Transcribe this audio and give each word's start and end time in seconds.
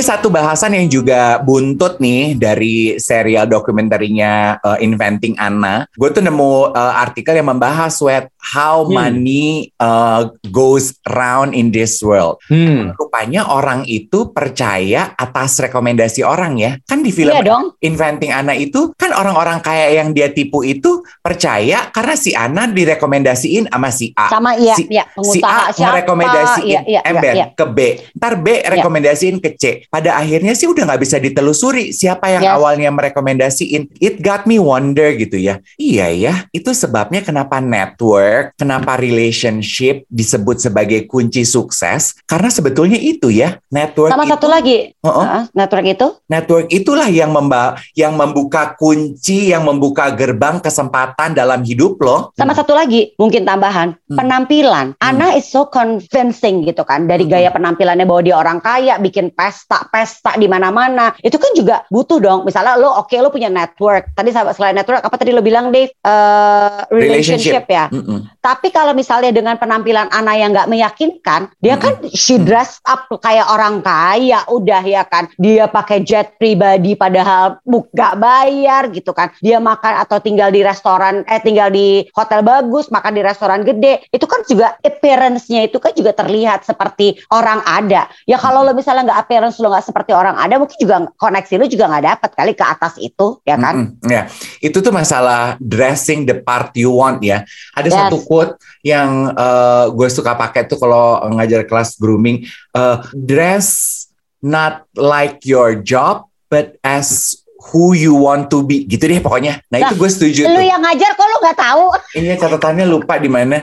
Ini 0.00 0.16
satu 0.16 0.32
bahasan 0.32 0.72
yang 0.72 0.88
juga 0.88 1.44
buntut 1.44 2.00
nih 2.00 2.32
dari 2.32 2.96
serial 2.96 3.44
dokumenterinya 3.44 4.56
uh, 4.64 4.80
Inventing 4.80 5.36
Anna. 5.36 5.84
Gue 5.92 6.08
tuh 6.08 6.24
nemu 6.24 6.72
uh, 6.72 6.94
artikel 6.96 7.36
yang 7.36 7.52
membahas 7.52 8.00
wet 8.00 8.32
how 8.40 8.88
hmm. 8.88 8.96
money 8.96 9.68
uh, 9.76 10.32
goes 10.48 10.96
round 11.04 11.52
in 11.52 11.68
this 11.68 12.00
world. 12.00 12.40
Hmm. 12.48 12.96
Rupanya 12.96 13.52
orang 13.52 13.84
itu 13.84 14.32
percaya 14.32 15.12
atas 15.20 15.60
rekomendasi 15.60 16.24
orang 16.24 16.56
ya. 16.56 16.80
Kan 16.88 17.04
di 17.04 17.12
film 17.12 17.36
iya 17.36 17.44
dong. 17.44 17.76
Inventing 17.84 18.32
Anna 18.32 18.56
itu 18.56 18.96
kan 18.96 19.12
orang-orang 19.12 19.60
kaya 19.60 20.00
yang 20.00 20.16
dia 20.16 20.32
tipu 20.32 20.64
itu 20.64 21.04
percaya 21.20 21.92
karena 21.92 22.16
si 22.16 22.32
Anna 22.32 22.64
direkomendasiin 22.72 23.68
sama 23.68 23.92
si 23.92 24.16
A. 24.16 24.32
Sama 24.32 24.56
iya, 24.56 24.72
si, 24.80 24.88
iya 24.88 25.04
si 25.12 25.44
A 25.44 25.68
merekomendasiin 25.76 26.64
iya, 26.64 26.80
iya, 26.88 27.00
ember 27.04 27.34
iya, 27.36 27.44
iya. 27.44 27.46
ke 27.52 27.64
B. 27.68 27.78
Ntar 28.16 28.40
B 28.40 28.46
iya. 28.48 28.80
rekomendasiin 28.80 29.36
ke 29.44 29.60
C 29.60 29.64
pada 29.92 30.16
akhirnya 30.16 30.56
sih 30.56 30.66
udah 30.66 30.86
nggak 30.90 31.02
bisa 31.02 31.16
ditelusuri 31.22 31.94
siapa 31.94 32.32
yang 32.32 32.42
yes. 32.42 32.54
awalnya 32.56 32.90
merekomendasiin. 32.90 33.94
It 34.02 34.18
got 34.24 34.48
me 34.50 34.58
wonder 34.58 35.14
gitu 35.14 35.38
ya. 35.38 35.62
Iya 35.76 36.08
ya, 36.10 36.34
itu 36.50 36.74
sebabnya 36.74 37.22
kenapa 37.22 37.62
network, 37.62 38.56
kenapa 38.58 38.96
relationship 38.98 40.02
disebut 40.10 40.62
sebagai 40.62 41.06
kunci 41.06 41.46
sukses 41.46 42.18
karena 42.26 42.48
sebetulnya 42.50 42.98
itu 42.98 43.30
ya 43.30 43.62
network. 43.70 44.10
Sama 44.10 44.26
itu, 44.26 44.32
satu 44.34 44.46
lagi, 44.50 44.76
uh 45.04 45.08
-uh. 45.10 45.42
network 45.54 45.86
itu? 45.86 46.06
Network 46.26 46.66
itulah 46.72 47.08
yang 47.10 47.30
memba 47.30 47.78
yang 47.94 48.18
membuka 48.18 48.74
kunci, 48.74 49.54
yang 49.54 49.62
membuka 49.66 50.10
gerbang 50.14 50.58
kesempatan 50.58 51.36
dalam 51.36 51.62
hidup 51.62 52.00
lo. 52.00 52.34
Sama 52.34 52.56
satu 52.56 52.74
lagi, 52.74 53.14
mungkin 53.20 53.46
tambahan 53.46 53.94
hmm. 53.94 54.16
penampilan. 54.16 54.96
Hmm. 54.96 55.06
Ana 55.14 55.36
is 55.36 55.46
so 55.46 55.66
convincing 55.68 56.64
gitu 56.64 56.82
kan 56.82 57.06
dari 57.06 57.26
hmm. 57.26 57.32
gaya 57.34 57.50
penampilannya 57.50 58.06
bahwa 58.06 58.22
dia 58.24 58.36
orang 58.38 58.58
kaya, 58.62 58.96
bikin 58.96 59.30
pes 59.34 59.50
pesta 59.50 59.79
pesta 59.88 60.34
di 60.34 60.50
mana-mana. 60.50 61.14
Itu 61.20 61.36
kan 61.36 61.52
juga 61.54 61.86
butuh 61.92 62.18
dong. 62.18 62.40
Misalnya 62.48 62.80
lo 62.80 62.90
oke 62.96 63.12
okay, 63.12 63.22
lo 63.22 63.28
punya 63.28 63.52
network. 63.52 64.10
Tadi 64.16 64.32
selain 64.32 64.74
network 64.74 65.04
apa 65.04 65.16
tadi 65.20 65.30
lo 65.30 65.44
bilang 65.44 65.70
Dave? 65.70 65.92
Uh, 66.02 66.82
relationship, 66.90 67.62
relationship. 67.62 67.64
Ya. 67.70 67.84
Mm 67.92 68.02
-mm. 68.02 68.18
tapi 68.40 68.72
kalau 68.72 68.96
misalnya 68.96 69.30
dengan 69.30 69.60
penampilan 69.60 70.08
Ana 70.10 70.34
yang 70.34 70.50
nggak 70.50 70.70
meyakinkan 70.72 71.52
dia 71.60 71.76
mm 71.76 71.80
-mm. 71.80 71.84
kan 71.84 71.92
she 72.16 72.40
dress 72.40 72.80
up 72.88 73.06
kayak 73.20 73.46
orang 73.52 73.84
kaya 73.84 74.42
udah 74.48 74.82
ya 74.82 75.04
kan? 75.04 75.28
Dia 75.36 75.68
pakai 75.68 76.02
jet 76.02 76.40
pribadi 76.40 76.96
padahal 76.96 77.60
nggak 77.68 78.14
bayar 78.16 78.88
gitu 78.90 79.12
kan? 79.12 79.30
Dia 79.44 79.60
makan 79.60 80.02
atau 80.02 80.18
tinggal 80.18 80.50
di 80.50 80.64
restoran 80.64 81.22
eh 81.28 81.38
tinggal 81.44 81.68
di 81.68 82.08
hotel 82.16 82.42
bagus 82.42 82.88
makan 82.88 83.12
di 83.14 83.22
restoran 83.22 83.60
gede. 83.62 84.02
Itu 84.08 84.24
kan 84.24 84.42
juga 84.48 84.80
appearance-nya 84.80 85.68
itu 85.68 85.76
kan 85.76 85.92
juga 85.92 86.16
terlihat 86.16 86.64
seperti 86.64 87.20
orang 87.28 87.60
ada. 87.68 88.08
Ya 88.24 88.40
kalau 88.40 88.64
lo 88.64 88.72
misalnya 88.72 89.12
nggak 89.12 89.20
appearance 89.26 89.50
harus 89.50 89.58
nggak 89.70 89.86
seperti 89.86 90.10
orang 90.10 90.34
ada 90.34 90.58
mungkin 90.58 90.74
juga 90.76 91.06
koneksi 91.14 91.54
lo 91.56 91.66
juga 91.70 91.86
nggak 91.86 92.04
dapat 92.10 92.30
kali 92.34 92.52
ke 92.58 92.64
atas 92.66 92.98
itu 92.98 93.38
ya 93.46 93.56
kan? 93.56 93.74
Mm 93.74 93.86
-hmm. 93.86 94.10
Ya 94.10 94.22
itu 94.58 94.78
tuh 94.82 94.90
masalah 94.90 95.54
dressing 95.62 96.26
the 96.26 96.36
part 96.42 96.74
you 96.74 96.90
want 96.90 97.22
ya. 97.22 97.46
Ada 97.78 97.88
yes. 97.88 97.94
satu 97.94 98.16
quote 98.26 98.58
yang 98.82 99.30
uh, 99.32 99.88
gue 99.94 100.08
suka 100.10 100.34
pakai 100.34 100.66
tuh 100.66 100.76
kalau 100.76 101.22
ngajar 101.32 101.64
kelas 101.64 101.96
grooming, 101.96 102.44
uh, 102.74 103.06
dress 103.14 104.06
not 104.42 104.88
like 104.96 105.44
your 105.44 105.76
job 105.76 106.26
but 106.50 106.76
as 106.82 107.39
who 107.60 107.92
you 107.92 108.16
want 108.16 108.48
to 108.48 108.64
be 108.64 108.88
gitu 108.88 109.04
deh 109.04 109.20
pokoknya. 109.20 109.60
Nah, 109.68 109.76
nah 109.76 109.92
itu 109.92 109.94
gue 110.00 110.10
setuju. 110.10 110.48
Lu 110.48 110.56
tuh. 110.56 110.64
yang 110.64 110.80
ngajar 110.80 111.12
kok 111.12 111.28
lu 111.28 111.36
nggak 111.44 111.58
tahu? 111.60 111.84
Iya 112.16 112.34
catatannya 112.40 112.88
lupa 112.88 113.20
di 113.20 113.28
mana. 113.28 113.60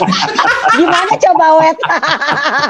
Gimana 0.80 1.12
coba 1.20 1.60
wet? 1.60 1.76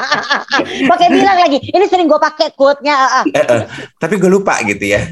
pakai 0.91 1.07
bilang 1.15 1.39
lagi. 1.39 1.63
Ini 1.71 1.87
sering 1.87 2.11
gue 2.11 2.19
pakai 2.19 2.51
quote-nya. 2.59 3.23
Uh, 3.31 3.39
uh, 3.39 3.63
tapi 4.03 4.19
gue 4.19 4.27
lupa 4.27 4.59
gitu 4.67 4.91
ya. 4.91 5.07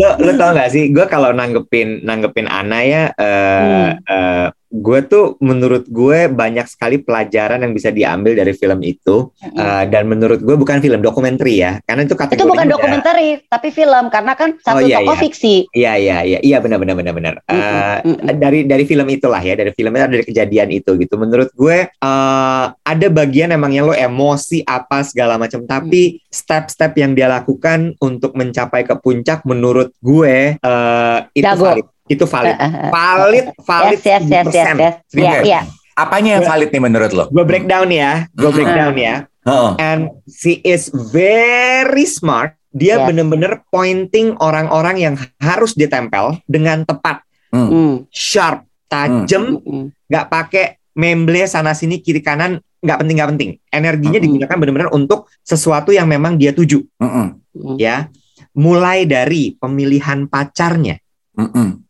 lo 0.00 0.16
lo 0.16 0.32
tau 0.40 0.56
gak 0.56 0.72
sih? 0.72 0.88
Gue 0.88 1.04
kalau 1.04 1.36
nanggepin 1.36 2.08
nanggepin 2.08 2.48
Ana 2.48 2.80
ya. 2.80 3.12
Uh, 3.20 3.28
hmm. 3.28 3.92
uh, 4.08 4.48
gue 4.72 5.00
tuh 5.04 5.36
menurut 5.44 5.84
gue 5.84 6.32
banyak 6.32 6.64
sekali 6.64 7.04
pelajaran 7.04 7.60
yang 7.60 7.76
bisa 7.76 7.92
diambil 7.92 8.32
dari 8.32 8.56
film 8.56 8.80
itu. 8.80 9.28
Mm-hmm. 9.28 9.60
uh, 9.60 9.84
dan 9.92 10.08
menurut 10.08 10.40
gue 10.40 10.56
bukan 10.56 10.80
film 10.80 11.04
dokumenter 11.04 11.44
ya. 11.52 11.72
Karena 11.84 12.08
itu 12.08 12.16
kategori 12.16 12.40
itu 12.40 12.48
bukan 12.48 12.66
dokumenter 12.72 13.14
tapi 13.52 13.68
film. 13.68 14.08
Karena 14.08 14.32
kan 14.32 14.56
satu 14.56 14.80
oh, 14.80 14.88
iya, 14.88 15.04
tokoh 15.04 15.16
iya. 15.16 15.22
fiksi. 15.28 15.54
Iya 15.76 15.92
iya 16.00 16.18
iya. 16.24 16.38
Iya 16.40 16.58
benar 16.64 16.80
benar 16.80 16.96
benar 16.96 17.12
benar. 17.12 17.34
Uh, 17.44 18.00
mm-hmm. 18.00 18.40
dari 18.40 18.60
dari 18.64 18.84
film 18.88 19.06
itulah 19.12 19.42
ya. 19.44 19.52
Dari 19.52 19.76
film 19.76 19.92
itu 19.92 20.08
dari 20.08 20.24
kejadian 20.24 20.68
itu 20.72 20.90
gitu. 20.96 21.14
Menurut 21.20 21.52
gue 21.52 21.92
uh, 21.92 22.64
ada 22.72 23.06
bagian 23.12 23.52
emangnya 23.52 23.84
lo 23.84 23.92
emosi 23.92 24.64
apa 24.64 25.04
segala 25.04 25.36
macam. 25.36 25.68
Tapi 25.68 26.16
mm. 26.16 26.32
step-step 26.32 26.96
yang 26.96 27.12
dia 27.12 27.28
lakukan 27.28 27.92
untuk 28.00 28.32
mencapai 28.32 28.88
ke 28.88 28.96
puncak 28.96 29.44
menurut 29.44 29.92
gue 30.00 30.56
uh, 30.64 31.18
itu 31.36 31.44
Dago. 31.44 31.68
valid 31.68 31.92
itu 32.12 32.24
valid. 32.28 32.56
Uh, 32.56 32.64
uh, 32.64 32.76
uh, 32.76 32.90
valid, 32.92 33.46
valid. 33.64 33.98
Yes, 34.00 34.04
yes, 34.04 34.22
yes, 34.28 34.46
yes, 34.52 34.76
yes. 34.76 34.94
Yeah, 35.16 35.40
yeah. 35.42 35.64
Apanya 35.96 36.40
yang 36.40 36.44
valid 36.48 36.72
nih 36.72 36.82
menurut 36.82 37.12
lo? 37.12 37.24
Gue 37.28 37.44
breakdown 37.44 37.88
ya, 37.92 38.28
gue 38.32 38.50
breakdown 38.52 38.96
ya. 38.96 39.14
Uh. 39.44 39.74
And 39.76 40.22
she 40.28 40.62
is 40.64 40.88
very 40.92 42.08
smart. 42.08 42.56
Dia 42.72 42.96
yes. 42.96 43.12
bener-bener 43.12 43.60
pointing 43.68 44.32
orang-orang 44.40 44.96
yang 44.96 45.14
harus 45.36 45.76
ditempel 45.76 46.40
dengan 46.48 46.88
tepat, 46.88 47.20
mm. 47.52 48.08
sharp, 48.08 48.64
tajam, 48.88 49.60
mm. 49.60 50.08
nggak 50.08 50.26
mm. 50.28 50.32
pakai 50.32 50.66
memble 50.96 51.44
sana 51.44 51.76
sini 51.76 52.00
kiri 52.00 52.24
kanan, 52.24 52.64
nggak 52.80 52.96
penting 53.04 53.16
nggak 53.20 53.30
penting. 53.36 53.50
Energinya 53.68 54.16
mm. 54.16 54.24
digunakan 54.24 54.56
benar-benar 54.56 54.90
untuk 54.96 55.28
sesuatu 55.44 55.92
yang 55.92 56.08
memang 56.08 56.40
dia 56.40 56.56
tuju, 56.56 56.80
mm. 56.96 57.76
ya. 57.76 58.08
Mulai 58.56 59.04
dari 59.04 59.52
pemilihan 59.56 60.24
pacarnya, 60.28 60.96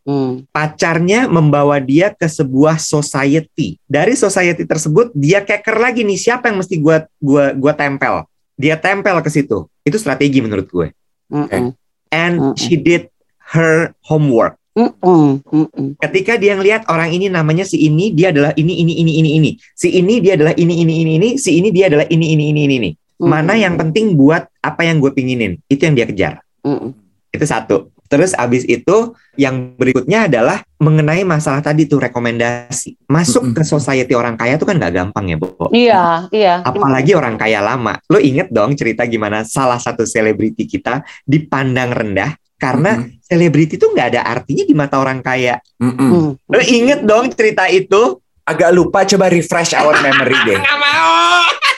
Mm. 0.03 0.51
Pacarnya 0.51 1.31
membawa 1.31 1.79
dia 1.79 2.11
ke 2.11 2.27
sebuah 2.27 2.79
society. 2.83 3.79
Dari 3.87 4.19
society 4.19 4.67
tersebut 4.67 5.15
dia 5.15 5.47
keker 5.47 5.79
lagi 5.79 6.03
nih 6.03 6.19
siapa 6.19 6.51
yang 6.51 6.59
mesti 6.59 6.77
gua 6.83 7.07
gua 7.23 7.55
gua 7.55 7.73
tempel. 7.75 8.27
Dia 8.59 8.77
tempel 8.79 9.19
ke 9.23 9.31
situ. 9.31 9.67
Itu 9.83 9.97
strategi 9.99 10.39
menurut 10.39 10.69
gue. 10.71 10.89
Mm 11.33 11.47
-mm. 11.49 11.67
And 12.13 12.35
mm 12.39 12.47
-mm. 12.53 12.59
she 12.59 12.79
did 12.79 13.09
her 13.55 13.97
homework. 14.07 14.55
Mm 14.79 14.93
-mm. 15.01 15.29
Mm 15.51 15.67
-mm. 15.69 15.89
Ketika 15.99 16.39
dia 16.39 16.55
ngelihat 16.57 16.87
orang 16.89 17.11
ini 17.11 17.27
namanya 17.27 17.67
si 17.67 17.81
ini, 17.83 18.15
dia 18.15 18.31
adalah 18.31 18.55
ini 18.55 18.81
ini 18.85 18.93
ini 19.03 19.13
ini 19.19 19.31
ini. 19.41 19.51
Si 19.75 19.91
ini 19.93 20.21
dia 20.23 20.39
adalah 20.39 20.55
ini 20.57 20.75
ini 20.85 20.95
ini 21.03 21.13
ini. 21.19 21.29
Si 21.41 21.59
ini 21.59 21.69
dia 21.75 21.91
adalah 21.91 22.07
ini 22.09 22.27
ini 22.33 22.45
ini 22.53 22.61
ini 22.65 22.75
ini. 22.79 22.91
Mm 22.93 22.97
-mm. 23.27 23.29
Mana 23.29 23.55
yang 23.59 23.75
penting 23.75 24.15
buat 24.15 24.47
apa 24.63 24.87
yang 24.87 25.01
gue 25.03 25.11
pinginin? 25.11 25.59
Itu 25.67 25.89
yang 25.89 25.95
dia 25.97 26.07
kejar. 26.07 26.35
Mm 26.63 26.79
-mm. 26.79 26.91
Itu 27.33 27.45
satu. 27.49 27.92
Terus 28.13 28.37
abis 28.37 28.69
itu 28.69 29.17
yang 29.41 29.73
berikutnya 29.73 30.29
adalah 30.29 30.61
mengenai 30.77 31.25
masalah 31.25 31.65
tadi 31.65 31.89
tuh 31.89 31.97
rekomendasi. 31.97 33.09
Masuk 33.09 33.57
ke 33.57 33.65
society 33.65 34.13
orang 34.13 34.37
kaya 34.37 34.61
tuh 34.61 34.69
kan 34.69 34.77
nggak 34.77 34.93
gampang 34.93 35.33
ya, 35.33 35.37
Bo. 35.41 35.73
Iya, 35.73 36.29
iya. 36.29 36.61
Apalagi 36.61 37.17
orang 37.17 37.41
kaya 37.41 37.65
lama. 37.65 37.97
Lo 38.13 38.21
inget 38.21 38.53
dong 38.53 38.77
cerita 38.77 39.09
gimana 39.09 39.49
salah 39.49 39.81
satu 39.81 40.05
selebriti 40.05 40.69
kita 40.69 41.01
dipandang 41.25 41.97
rendah 41.97 42.37
karena 42.61 43.01
selebriti 43.25 43.75
mm 43.75 43.81
-hmm. 43.81 43.89
tuh 43.89 43.89
nggak 43.97 44.09
ada 44.13 44.21
artinya 44.29 44.65
di 44.69 44.75
mata 44.77 45.01
orang 45.01 45.25
kaya. 45.25 45.57
Mm 45.81 45.93
-hmm. 45.97 46.25
Lo 46.53 46.61
inget 46.61 47.01
dong 47.09 47.33
cerita 47.33 47.65
itu? 47.73 48.21
Agak 48.45 48.75
lupa, 48.77 49.09
coba 49.09 49.33
refresh 49.33 49.73
our 49.73 49.97
memory 50.05 50.37
deh. 50.45 50.61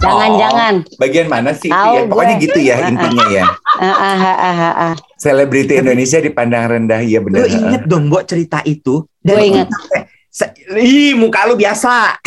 Jangan-jangan. 0.00 0.74
Oh, 0.82 0.98
bagian 0.98 1.26
mana 1.30 1.50
sih? 1.54 1.70
ya? 1.70 2.06
Pokoknya 2.08 2.34
gitu 2.42 2.58
ya 2.58 2.76
intinya 2.90 3.26
ya. 3.30 3.46
Selebriti 5.22 5.78
Indonesia 5.78 6.18
dipandang 6.18 6.64
rendah, 6.70 7.00
ya 7.02 7.22
benar. 7.22 7.44
Lu 7.44 7.46
inget 7.48 7.82
dong, 7.86 8.10
buat 8.10 8.26
cerita 8.26 8.60
itu? 8.66 9.06
Gue 9.24 9.40
inget. 9.40 9.68
Ih, 10.74 11.14
muka 11.14 11.46
lu 11.46 11.54
biasa. 11.54 12.18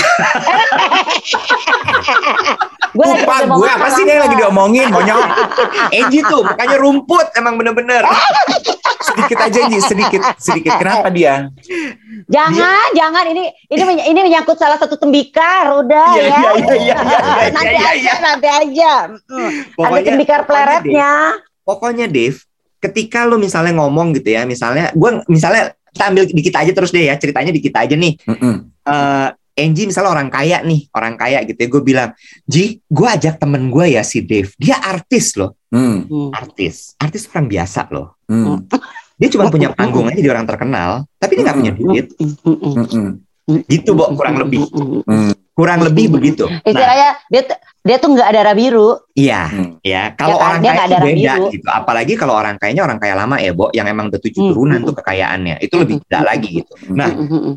gue 2.95 3.05
Lupa 3.05 3.35
gue 3.45 3.67
apa 3.67 3.87
sih 3.93 4.07
yang 4.07 4.23
lagi 4.23 4.35
diomongin 4.39 4.87
monyok? 4.89 5.27
Eji 5.91 6.23
tuh 6.23 6.41
mukanya 6.47 6.79
rumput 6.79 7.35
emang 7.35 7.59
bener-bener. 7.59 8.07
sedikit 9.03 9.37
aja 9.43 9.59
Ji, 9.67 9.77
sedikit, 9.83 10.23
sedikit. 10.39 10.79
Kenapa 10.79 11.11
dia? 11.11 11.51
Jangan, 12.31 12.95
dia... 12.95 12.95
jangan. 12.95 13.23
Ini 13.27 13.43
ini 13.75 13.83
ini 14.07 14.19
menyangkut 14.23 14.55
salah 14.55 14.79
satu 14.79 14.95
tembikar, 14.95 15.67
udah 15.83 16.09
ya. 16.15 16.23
Iya, 16.23 16.31
iya, 16.31 16.75
iya, 16.79 16.97
iya. 17.03 17.19
Nanti 17.55 17.75
ya, 17.75 17.87
aja, 17.91 18.13
nanti 18.23 18.47
aja. 18.47 18.93
Pokoknya, 19.75 19.99
Ada 19.99 20.07
tembikar 20.15 20.41
pleretnya. 20.47 21.11
Pokoknya, 21.67 22.05
Dave, 22.07 22.39
ketika 22.79 23.27
lu 23.27 23.35
misalnya 23.35 23.75
ngomong 23.77 24.15
gitu 24.15 24.31
ya, 24.31 24.47
misalnya, 24.47 24.95
gue 24.95 25.11
misalnya 25.27 25.76
kita 25.97 26.13
ambil 26.13 26.23
dikit 26.29 26.55
aja 26.61 26.71
terus 26.71 26.93
deh 26.93 27.09
ya, 27.09 27.17
ceritanya 27.17 27.49
dikit 27.49 27.73
aja 27.73 27.95
nih. 27.97 28.13
Mm 28.29 28.37
-mm. 28.37 28.55
Uh, 28.85 29.29
Angie 29.57 29.89
misalnya 29.89 30.13
orang 30.13 30.29
kaya 30.29 30.61
nih, 30.61 30.85
orang 30.93 31.17
kaya 31.17 31.41
gitu 31.41 31.57
ya, 31.57 31.67
gue 31.67 31.81
bilang, 31.81 32.09
Ji, 32.45 32.77
gue 32.85 33.07
ajak 33.09 33.41
temen 33.41 33.73
gue 33.73 33.97
ya 33.97 34.05
si 34.05 34.21
Dave, 34.21 34.53
dia 34.53 34.77
artis 34.77 35.33
loh, 35.33 35.57
hmm. 35.73 36.29
artis, 36.29 36.93
artis 37.01 37.25
orang 37.33 37.49
biasa 37.49 37.89
loh. 37.89 38.21
Hmm. 38.29 38.61
Dia 39.17 39.33
cuma 39.33 39.49
punya 39.53 39.73
panggung 39.73 40.05
aja 40.05 40.21
di 40.21 40.29
orang 40.29 40.45
terkenal, 40.45 41.09
tapi 41.17 41.41
dia 41.41 41.43
nggak 41.49 41.57
punya 41.57 41.73
duit. 41.73 42.05
Hmm. 42.21 43.17
Gitu, 43.65 43.89
Bo, 43.97 44.13
kurang 44.13 44.37
lebih. 44.37 44.61
Hmm. 44.69 45.33
Kurang 45.57 45.81
lebih 45.81 46.13
begitu. 46.13 46.45
Istilahnya 46.61 47.17
nah, 47.17 47.29
dia 47.33 47.41
dia 47.81 47.97
tuh 47.97 48.13
nggak 48.13 48.29
darah 48.29 48.53
biru. 48.53 49.01
Iya, 49.17 49.49
hmm. 49.49 49.81
ya. 49.81 50.13
Kalau 50.13 50.37
ya 50.37 50.43
orang 50.45 50.61
kaya 50.61 50.85
beda 50.85 51.33
biru. 51.33 51.45
gitu. 51.49 51.67
Apalagi 51.73 52.13
kalau 52.13 52.37
orang 52.37 52.61
kayanya 52.61 52.85
orang 52.85 53.01
kaya 53.01 53.17
lama 53.17 53.41
ya, 53.41 53.57
Bo, 53.57 53.73
yang 53.73 53.89
emang 53.89 54.13
udah 54.13 54.21
tujuh 54.21 54.53
turunan 54.53 54.85
hmm. 54.85 54.87
tuh 54.93 54.95
kekayaannya. 55.01 55.55
Itu 55.57 55.81
lebih 55.81 56.05
tidak 56.05 56.23
lagi 56.29 56.61
gitu. 56.61 56.73
Nah, 56.93 57.09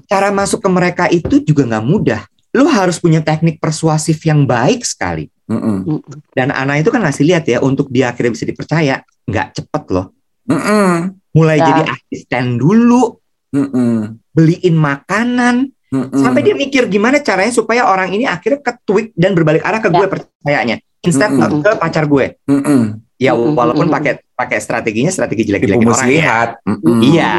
cara 0.09 0.33
masuk 0.33 0.65
ke 0.65 0.69
mereka 0.73 1.05
itu 1.13 1.45
juga 1.45 1.69
nggak 1.69 1.85
mudah. 1.85 2.25
Lu 2.57 2.65
harus 2.73 2.97
punya 2.97 3.21
teknik 3.21 3.61
persuasif 3.61 4.17
yang 4.25 4.49
baik 4.49 4.81
sekali. 4.83 5.29
Mm-mm. 5.51 6.01
Dan 6.31 6.55
Ana 6.55 6.79
itu 6.79 6.95
kan 6.95 7.03
ngasih 7.03 7.27
lihat 7.27 7.45
ya, 7.51 7.59
untuk 7.59 7.91
dia 7.91 8.15
akhirnya 8.15 8.33
bisa 8.33 8.47
dipercaya, 8.47 9.03
nggak 9.27 9.61
cepet 9.61 9.85
loh. 9.91 10.15
Mm-mm. 10.47 11.21
Mulai 11.35 11.59
ya. 11.59 11.67
jadi 11.69 11.83
asisten 11.91 12.59
dulu, 12.59 13.19
Mm-mm. 13.51 14.19
beliin 14.31 14.77
makanan, 14.79 15.75
Mm-mm. 15.91 16.23
Sampai 16.23 16.47
dia 16.47 16.55
mikir 16.55 16.87
gimana 16.87 17.19
caranya 17.19 17.51
supaya 17.51 17.91
orang 17.91 18.15
ini 18.15 18.23
akhirnya 18.23 18.63
ke 18.63 18.73
tweak 18.87 19.11
dan 19.19 19.35
berbalik 19.35 19.67
arah 19.67 19.83
ke 19.83 19.91
gue 19.91 20.07
ya. 20.07 20.11
percayanya. 20.11 20.77
Instead 21.03 21.35
Mm-mm. 21.35 21.67
ke 21.67 21.71
pacar 21.77 22.07
gue. 22.07 22.39
Mm-mm. 22.47 23.03
Ya 23.21 23.37
walaupun 23.37 23.93
pakai 23.93 24.25
pakai 24.33 24.57
strateginya 24.65 25.13
strategi 25.13 25.45
jelek-jelekin 25.45 25.85
orang 25.93 26.09
ya. 26.09 26.15
lihat. 26.15 26.49
ya. 26.65 26.73
Iya. 27.05 27.35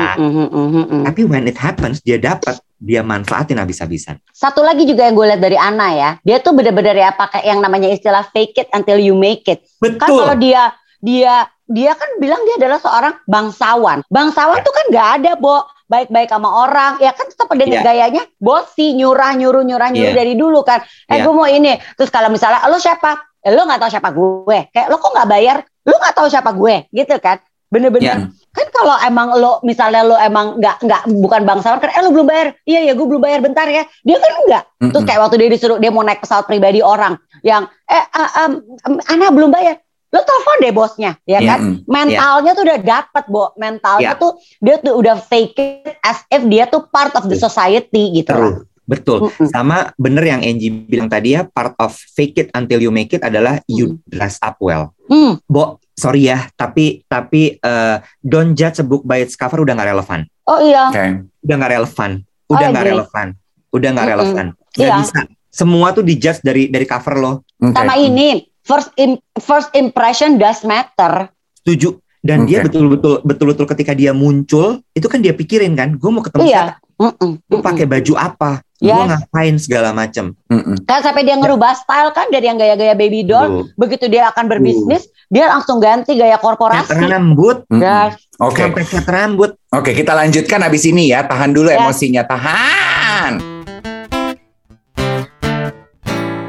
Tapi 1.10 1.22
when 1.26 1.50
it 1.50 1.58
happens 1.58 2.06
dia 2.06 2.22
dapat 2.22 2.62
dia 2.78 3.02
manfaatin 3.02 3.58
habis-habisan. 3.58 4.22
Satu 4.30 4.62
lagi 4.62 4.86
juga 4.86 5.10
yang 5.10 5.18
gue 5.18 5.26
lihat 5.32 5.42
dari 5.42 5.58
Ana 5.58 5.90
ya, 5.94 6.10
dia 6.22 6.38
tuh 6.42 6.54
bener-bener 6.54 6.98
ya 6.98 7.10
pakai 7.14 7.46
yang 7.50 7.62
namanya 7.62 7.90
istilah 7.90 8.26
fake 8.30 8.68
it 8.68 8.70
until 8.74 8.98
you 8.98 9.18
make 9.18 9.46
it. 9.50 9.66
Betul. 9.82 9.98
Kan 10.02 10.10
kalau 10.10 10.36
dia 10.38 10.74
dia 11.02 11.50
dia 11.72 11.92
kan 11.96 12.10
bilang 12.20 12.42
dia 12.46 12.56
adalah 12.62 12.80
seorang 12.84 13.14
bangsawan. 13.26 14.04
Bangsawan 14.12 14.60
ya. 14.60 14.66
tuh 14.66 14.74
kan 14.76 14.86
nggak 14.92 15.10
ada, 15.22 15.32
Bo 15.40 15.66
baik-baik 15.92 16.32
sama 16.32 16.48
orang. 16.64 17.04
Ya 17.04 17.12
kan 17.12 17.28
tetap 17.28 17.52
dengan 17.52 17.84
yeah. 17.84 17.86
gayanya 17.86 18.24
bosi 18.40 18.96
nyurah 18.96 19.36
nyuruh 19.36 19.68
nyurah 19.68 19.92
nyuruh 19.92 20.16
yeah. 20.16 20.20
dari 20.24 20.40
dulu 20.40 20.64
kan. 20.64 20.80
Eh 21.12 21.20
yeah. 21.20 21.28
gue 21.28 21.34
mau 21.36 21.48
ini. 21.52 21.76
Terus 22.00 22.08
kalau 22.08 22.32
misalnya 22.32 22.64
lo 22.72 22.80
siapa? 22.80 23.20
Eh, 23.44 23.52
lo 23.52 23.68
nggak 23.68 23.80
tahu 23.84 23.92
siapa 23.92 24.10
gue. 24.16 24.60
Kayak 24.72 24.88
lo 24.88 24.96
kok 25.04 25.12
nggak 25.12 25.28
bayar? 25.28 25.58
Lo 25.84 25.96
nggak 26.00 26.16
tahu 26.16 26.28
siapa 26.32 26.56
gue. 26.56 26.76
Gitu 26.96 27.16
kan. 27.20 27.44
Bener-bener. 27.68 28.32
Yeah. 28.32 28.32
kan 28.52 28.68
kalau 28.72 28.96
emang 29.04 29.32
lo 29.40 29.64
misalnya 29.64 30.04
lo 30.04 30.20
emang 30.20 30.60
nggak 30.60 30.84
nggak 30.84 31.02
bukan 31.24 31.42
bangsawan 31.48 31.80
kan 31.80 31.92
eh 31.92 32.02
lo 32.04 32.16
belum 32.16 32.28
bayar. 32.28 32.56
Iya 32.64 32.88
ya 32.88 32.94
gue 32.96 33.08
belum 33.08 33.20
bayar 33.20 33.44
bentar 33.44 33.68
ya. 33.68 33.84
Dia 34.08 34.18
kan 34.20 34.32
enggak 34.48 34.64
mm 34.64 34.76
-hmm. 34.80 34.92
terus 34.96 35.04
kayak 35.08 35.20
waktu 35.28 35.36
dia 35.40 35.50
disuruh 35.52 35.78
dia 35.80 35.92
mau 35.92 36.04
naik 36.04 36.24
pesawat 36.24 36.48
pribadi 36.48 36.80
orang 36.80 37.20
yang 37.44 37.68
eh 37.88 38.06
uh, 38.16 38.30
um, 38.48 38.52
um, 38.88 38.96
Ana 39.08 39.32
belum 39.32 39.52
bayar 39.52 39.80
lo 40.12 40.20
telepon 40.28 40.58
deh 40.60 40.74
bosnya 40.76 41.12
ya 41.24 41.40
yeah, 41.40 41.56
kan 41.56 41.60
mm, 41.64 41.76
mentalnya 41.88 42.52
yeah. 42.52 42.58
tuh 42.60 42.64
udah 42.68 42.80
dapet 42.84 43.24
bo 43.32 43.44
mentalnya 43.56 44.12
yeah. 44.12 44.20
tuh 44.20 44.32
dia 44.60 44.76
tuh 44.84 44.94
udah 45.00 45.16
fake 45.16 45.56
it 45.56 45.96
as 46.04 46.20
if 46.28 46.44
dia 46.52 46.68
tuh 46.68 46.84
part 46.92 47.16
of 47.16 47.32
the 47.32 47.38
society 47.40 48.12
gitu 48.12 48.36
True. 48.36 48.68
Betul. 48.92 49.32
Mm-hmm. 49.32 49.48
Sama 49.56 49.96
bener 49.96 50.24
yang 50.28 50.42
Angie 50.44 50.68
bilang 50.68 51.08
tadi 51.08 51.40
ya, 51.40 51.48
part 51.48 51.72
of 51.80 51.96
fake 51.96 52.36
it 52.36 52.48
until 52.52 52.84
you 52.84 52.92
make 52.92 53.16
it 53.16 53.24
adalah 53.24 53.64
you 53.72 54.04
dress 54.04 54.36
up 54.44 54.60
well. 54.60 54.92
Mm. 55.08 55.40
Bo, 55.48 55.80
sorry 55.96 56.28
ya, 56.28 56.52
tapi 56.60 57.08
tapi 57.08 57.56
uh, 57.64 58.04
don't 58.20 58.52
judge 58.52 58.84
a 58.84 58.86
book 58.86 59.08
by 59.08 59.24
its 59.24 59.40
cover 59.40 59.64
udah 59.64 59.80
gak 59.80 59.96
relevan. 59.96 60.28
Oh 60.44 60.60
iya. 60.60 60.92
Okay. 60.92 61.24
Udah 61.48 61.56
gak 61.56 61.72
relevan. 61.72 62.12
Udah 62.52 62.68
oh, 62.68 62.74
gak 62.76 62.86
relevan. 62.92 63.28
Udah 63.72 63.90
gak 63.96 63.96
mm-hmm. 63.96 64.12
relevan. 64.12 64.46
Gak 64.76 64.84
yeah. 64.92 65.00
bisa. 65.00 65.20
Semua 65.52 65.88
tuh 65.96 66.04
dijudge 66.04 66.44
dari 66.44 66.68
dari 66.68 66.84
cover 66.84 67.16
lo. 67.16 67.34
Okay. 67.56 67.72
Sama 67.72 67.96
ini, 67.96 68.44
first 68.72 68.90
in, 68.96 69.20
first 69.44 69.70
impression 69.76 70.40
does 70.40 70.64
matter. 70.64 71.28
Setuju. 71.60 72.00
Dan 72.22 72.46
okay. 72.46 72.54
dia 72.54 72.60
betul-betul 72.62 73.26
betul-betul 73.26 73.66
ketika 73.66 73.98
dia 73.98 74.14
muncul, 74.14 74.80
itu 74.94 75.10
kan 75.10 75.20
dia 75.26 75.34
pikirin 75.34 75.74
kan, 75.74 75.98
gue 75.98 76.12
mau 76.14 76.22
ketemu 76.22 76.46
iya. 76.46 76.78
siapa? 76.78 77.18
Gue 77.50 77.60
pakai 77.66 77.90
baju 77.90 78.14
apa? 78.14 78.62
Yes. 78.78 78.94
Gue 78.94 79.04
ngapain 79.10 79.56
segala 79.58 79.90
macem. 79.90 80.38
Kan 80.86 81.00
sampai 81.02 81.26
dia 81.26 81.34
ngerubah 81.34 81.74
style 81.74 82.14
kan 82.14 82.30
dari 82.30 82.46
yang 82.46 82.62
gaya-gaya 82.62 82.94
baby 82.94 83.26
doll, 83.26 83.50
uh. 83.50 83.66
begitu 83.74 84.06
dia 84.06 84.30
akan 84.30 84.46
berbisnis, 84.46 85.10
uh. 85.10 85.34
dia 85.34 85.50
langsung 85.50 85.82
ganti 85.82 86.14
gaya 86.14 86.38
korporasi. 86.38 86.94
Cat 86.94 87.10
rambut. 87.10 87.66
Yes. 87.74 88.22
Oke. 88.38 88.70
Okay. 88.70 88.86
Sampai 88.86 89.14
rambut. 89.18 89.58
Oke, 89.74 89.90
okay, 89.90 89.94
kita 89.98 90.14
lanjutkan 90.14 90.62
abis 90.62 90.86
ini 90.86 91.10
ya. 91.10 91.26
Tahan 91.26 91.58
dulu 91.58 91.74
yes. 91.74 91.82
emosinya, 91.82 92.22
tahan. 92.22 93.32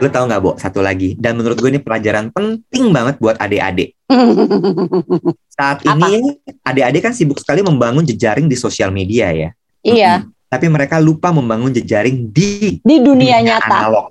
Lu 0.03 0.11
tau 0.11 0.27
gak, 0.27 0.41
Bo? 0.43 0.59
Satu 0.59 0.83
lagi. 0.83 1.15
Dan 1.15 1.39
menurut 1.39 1.63
gue 1.63 1.71
ini 1.71 1.79
pelajaran 1.79 2.35
penting 2.35 2.91
banget 2.91 3.23
buat 3.23 3.39
adik-adik. 3.39 3.95
Saat 5.57 5.87
Apa? 5.87 6.11
ini, 6.11 6.43
adik-adik 6.67 7.07
kan 7.07 7.15
sibuk 7.15 7.39
sekali 7.39 7.63
membangun 7.63 8.03
jejaring 8.03 8.51
di 8.51 8.59
sosial 8.59 8.91
media 8.91 9.31
ya. 9.31 9.55
Iya. 9.87 10.27
Mm-hmm. 10.27 10.51
Tapi 10.51 10.67
mereka 10.67 10.99
lupa 10.99 11.31
membangun 11.31 11.71
jejaring 11.71 12.29
di 12.29 12.83
di 12.83 12.97
dunia, 12.99 13.39
dunia 13.39 13.57
nyata. 13.57 13.77
Analog. 13.79 14.07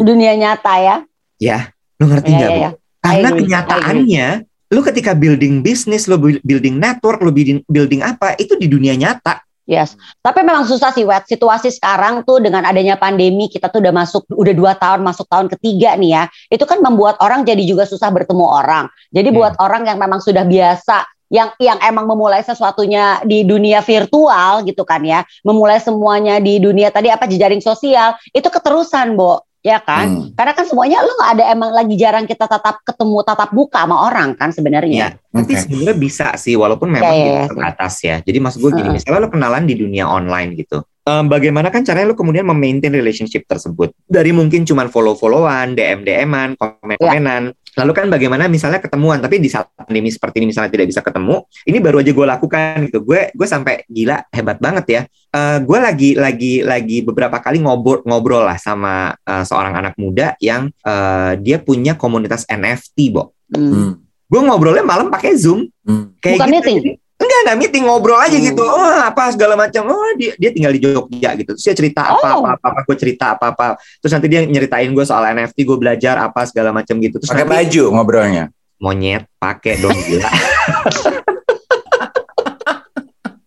Dunia 0.00 0.32
nyata 0.34 0.74
ya. 0.80 0.96
Ya, 1.36 1.58
lu 2.00 2.08
ngerti 2.08 2.32
iya, 2.32 2.38
nggak, 2.40 2.50
ya, 2.50 2.56
ya, 2.56 2.68
Bu? 2.72 2.76
Karena 3.06 3.28
kenyataannya, 3.36 4.28
lu 4.72 4.80
ketika 4.82 5.12
building 5.12 5.60
bisnis, 5.60 6.08
lu 6.08 6.16
building 6.40 6.80
network, 6.80 7.20
lu 7.20 7.30
building, 7.30 7.60
building 7.68 8.00
apa, 8.02 8.34
itu 8.40 8.56
di 8.56 8.66
dunia 8.66 8.96
nyata. 8.96 9.44
Yes, 9.66 9.98
tapi 10.22 10.46
memang 10.46 10.62
susah 10.62 10.94
sih, 10.94 11.02
Wet. 11.02 11.26
Situasi 11.26 11.74
sekarang 11.74 12.22
tuh 12.22 12.38
dengan 12.38 12.62
adanya 12.62 12.94
pandemi, 12.94 13.50
kita 13.50 13.66
tuh 13.66 13.82
udah 13.82 13.90
masuk, 13.90 14.22
udah 14.30 14.54
dua 14.54 14.72
tahun 14.78 15.02
masuk 15.02 15.26
tahun 15.26 15.50
ketiga 15.58 15.98
nih 15.98 16.10
ya. 16.14 16.22
Itu 16.54 16.70
kan 16.70 16.78
membuat 16.78 17.18
orang 17.18 17.42
jadi 17.42 17.66
juga 17.66 17.82
susah 17.82 18.14
bertemu 18.14 18.46
orang. 18.46 18.86
Jadi 19.10 19.34
hmm. 19.34 19.36
buat 19.36 19.54
orang 19.58 19.90
yang 19.90 19.98
memang 19.98 20.22
sudah 20.22 20.46
biasa, 20.46 21.02
yang 21.34 21.50
yang 21.58 21.82
emang 21.82 22.06
memulai 22.06 22.46
sesuatunya 22.46 23.26
di 23.26 23.42
dunia 23.42 23.82
virtual 23.82 24.62
gitu 24.62 24.86
kan 24.86 25.02
ya, 25.02 25.26
memulai 25.42 25.82
semuanya 25.82 26.38
di 26.38 26.62
dunia 26.62 26.94
tadi 26.94 27.10
apa 27.10 27.26
jejaring 27.26 27.58
sosial, 27.58 28.14
itu 28.30 28.46
keterusan, 28.46 29.18
Bo 29.18 29.42
ya 29.60 29.78
kan? 29.82 30.06
Hmm. 30.06 30.26
Karena 30.34 30.52
kan 30.56 30.64
semuanya 30.64 31.04
lo 31.04 31.12
nggak 31.14 31.32
ada 31.38 31.44
emang 31.52 31.70
lagi 31.72 31.94
jarang 31.94 32.24
kita 32.24 32.48
tatap 32.48 32.80
ketemu 32.82 33.18
tatap 33.26 33.50
muka 33.52 33.84
sama 33.84 33.96
orang 34.08 34.34
kan 34.34 34.50
sebenarnya. 34.50 34.98
Ya, 34.98 35.08
tapi 35.32 35.52
sebenarnya 35.54 35.96
bisa 35.96 36.26
sih 36.40 36.56
walaupun 36.56 36.88
memang 36.90 37.14
yeah, 37.14 37.44
yeah, 37.44 37.46
terbatas 37.46 37.94
ya. 38.02 38.16
Jadi 38.24 38.38
maksud 38.40 38.58
gue 38.62 38.72
gini, 38.74 38.88
uh. 38.90 38.94
misalnya 38.94 39.20
lo 39.26 39.30
kenalan 39.30 39.64
di 39.68 39.74
dunia 39.76 40.08
online 40.08 40.56
gitu. 40.58 40.80
Um, 41.06 41.30
bagaimana 41.30 41.70
kan 41.70 41.86
caranya 41.86 42.10
lo 42.10 42.18
kemudian 42.18 42.42
memaintain 42.42 42.90
relationship 42.90 43.46
tersebut 43.46 43.94
dari 44.10 44.34
mungkin 44.34 44.66
cuman 44.66 44.90
follow-followan, 44.90 45.78
DM-DM-an, 45.78 46.58
komen-komenan, 46.58 47.54
yeah. 47.54 47.64
Lalu 47.76 47.92
kan 47.92 48.06
bagaimana 48.08 48.48
misalnya 48.48 48.80
ketemuan, 48.80 49.20
tapi 49.20 49.36
di 49.36 49.52
saat 49.52 49.68
pandemi 49.76 50.08
seperti 50.08 50.40
ini 50.40 50.48
misalnya 50.48 50.72
tidak 50.72 50.88
bisa 50.88 51.04
ketemu, 51.04 51.44
ini 51.68 51.76
baru 51.76 52.00
aja 52.00 52.08
gue 52.16 52.26
lakukan 52.26 52.76
gitu. 52.88 53.04
Gue 53.04 53.28
gue 53.36 53.44
sampai 53.46 53.84
gila 53.84 54.24
hebat 54.32 54.56
banget 54.56 54.84
ya. 54.88 55.00
Uh, 55.28 55.60
gue 55.60 55.76
lagi 55.76 56.10
lagi 56.16 56.64
lagi 56.64 57.04
beberapa 57.04 57.36
kali 57.36 57.60
ngobrol 57.60 58.00
ngobrol 58.08 58.48
lah 58.48 58.56
sama 58.56 59.12
uh, 59.12 59.44
seorang 59.44 59.76
anak 59.76 59.94
muda 60.00 60.32
yang 60.40 60.72
uh, 60.88 61.36
dia 61.36 61.60
punya 61.60 62.00
komunitas 62.00 62.48
NFT, 62.48 63.12
Bo. 63.12 63.36
Hmm. 63.52 64.00
Gue 64.24 64.40
ngobrolnya 64.40 64.80
malam 64.80 65.12
pakai 65.12 65.36
Zoom. 65.36 65.68
Hmm. 65.84 66.16
Kayak 66.16 66.40
Bukan 66.40 66.48
gitu. 66.48 66.56
meeting. 66.56 66.80
Enggak, 67.16 67.38
enggak 67.48 67.56
meeting 67.56 67.84
ngobrol 67.88 68.20
aja 68.20 68.36
gitu. 68.36 68.60
Hmm. 68.60 68.76
Oh, 68.76 69.00
apa 69.08 69.32
segala 69.32 69.56
macam. 69.56 69.88
Oh, 69.88 70.12
dia 70.20 70.36
dia 70.36 70.50
tinggal 70.52 70.72
di 70.76 70.80
Jogja 70.84 71.30
gitu. 71.36 71.56
Terus 71.56 71.64
dia 71.64 71.76
cerita 71.76 72.00
apa 72.12 72.28
oh. 72.36 72.44
apa 72.44 72.48
apa, 72.60 72.66
apa 72.72 72.80
gue 72.84 72.96
cerita 73.00 73.24
apa 73.32 73.56
apa. 73.56 73.66
Terus 74.04 74.12
nanti 74.12 74.28
dia 74.28 74.40
nyeritain 74.44 74.90
gue 74.92 75.04
soal 75.08 75.24
NFT, 75.32 75.64
gue 75.64 75.78
belajar 75.80 76.20
apa 76.20 76.44
segala 76.44 76.76
macam 76.76 77.00
gitu. 77.00 77.16
Terus 77.16 77.32
pakai 77.32 77.48
baju 77.48 77.84
ngobrolnya. 77.96 78.52
Monyet 78.76 79.24
pakai 79.40 79.80
dong 79.80 79.96
gila. 79.96 80.28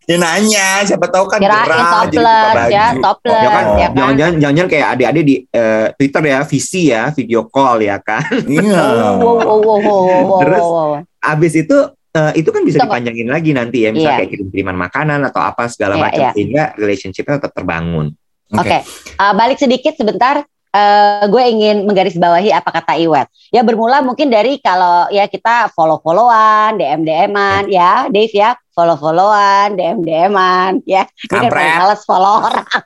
ya 0.09 0.17
nanya 0.17 0.81
siapa 0.89 1.05
tahu 1.05 1.29
kan 1.29 1.37
Kirain 1.37 1.69
toples 1.69 2.65
ya 2.73 2.97
toples 2.97 3.29
oh, 3.29 3.45
ya 3.45 3.49
kan 3.53 3.65
ya 3.77 3.87
kan? 3.93 3.93
jangan 3.93 4.13
jangan 4.17 4.33
jangan 4.41 4.69
kayak 4.73 4.87
adik-adik 4.97 5.23
di 5.23 5.35
uh, 5.53 5.87
Twitter 5.93 6.23
ya 6.25 6.39
visi 6.49 6.81
ya 6.89 7.03
video 7.13 7.41
call 7.45 7.77
ya 7.85 8.01
kan 8.01 8.25
iya 8.49 9.13
wow, 9.21 9.37
wow, 9.37 9.59
wow, 9.61 10.01
wow, 10.25 10.39
terus 10.41 10.65
abis 11.21 11.53
itu 11.61 11.77
uh, 12.15 12.31
itu 12.33 12.49
kan 12.49 12.61
bisa 12.65 12.81
dipanjangin 12.81 13.29
lagi 13.29 13.51
nanti 13.53 13.85
ya 13.85 13.89
misalnya 13.93 14.15
yeah. 14.15 14.19
kayak 14.25 14.31
kirim-kiriman 14.33 14.77
makanan 14.77 15.19
atau 15.29 15.41
apa 15.43 15.69
segala 15.69 15.93
yeah, 15.97 16.03
macam 16.03 16.23
yeah. 16.23 16.33
sehingga 16.33 16.63
relationshipnya 16.79 17.35
tetap 17.41 17.53
terbangun. 17.53 18.07
Oke, 18.49 18.65
okay. 18.65 18.81
okay. 18.81 19.21
uh, 19.21 19.33
balik 19.37 19.59
sedikit 19.61 19.93
sebentar. 19.93 20.45
uh, 20.69 21.25
gue 21.25 21.43
ingin 21.49 21.81
menggarisbawahi 21.89 22.53
apa 22.53 22.69
kata 22.69 22.93
Iwet. 23.01 23.25
Ya 23.49 23.65
bermula 23.65 24.05
mungkin 24.05 24.29
dari 24.29 24.61
kalau 24.61 25.09
ya 25.09 25.25
kita 25.25 25.73
follow-followan, 25.73 26.77
DM-DM-an 26.77 27.73
ya, 27.73 28.05
Dave 28.13 28.29
ya, 28.29 28.53
follow-followan, 28.77 29.73
DM-DM-an 29.73 30.85
ya. 30.85 31.09
Ini 31.09 31.49
kan 31.49 31.49
males 31.49 32.05
follow 32.05 32.45
orang. 32.45 32.67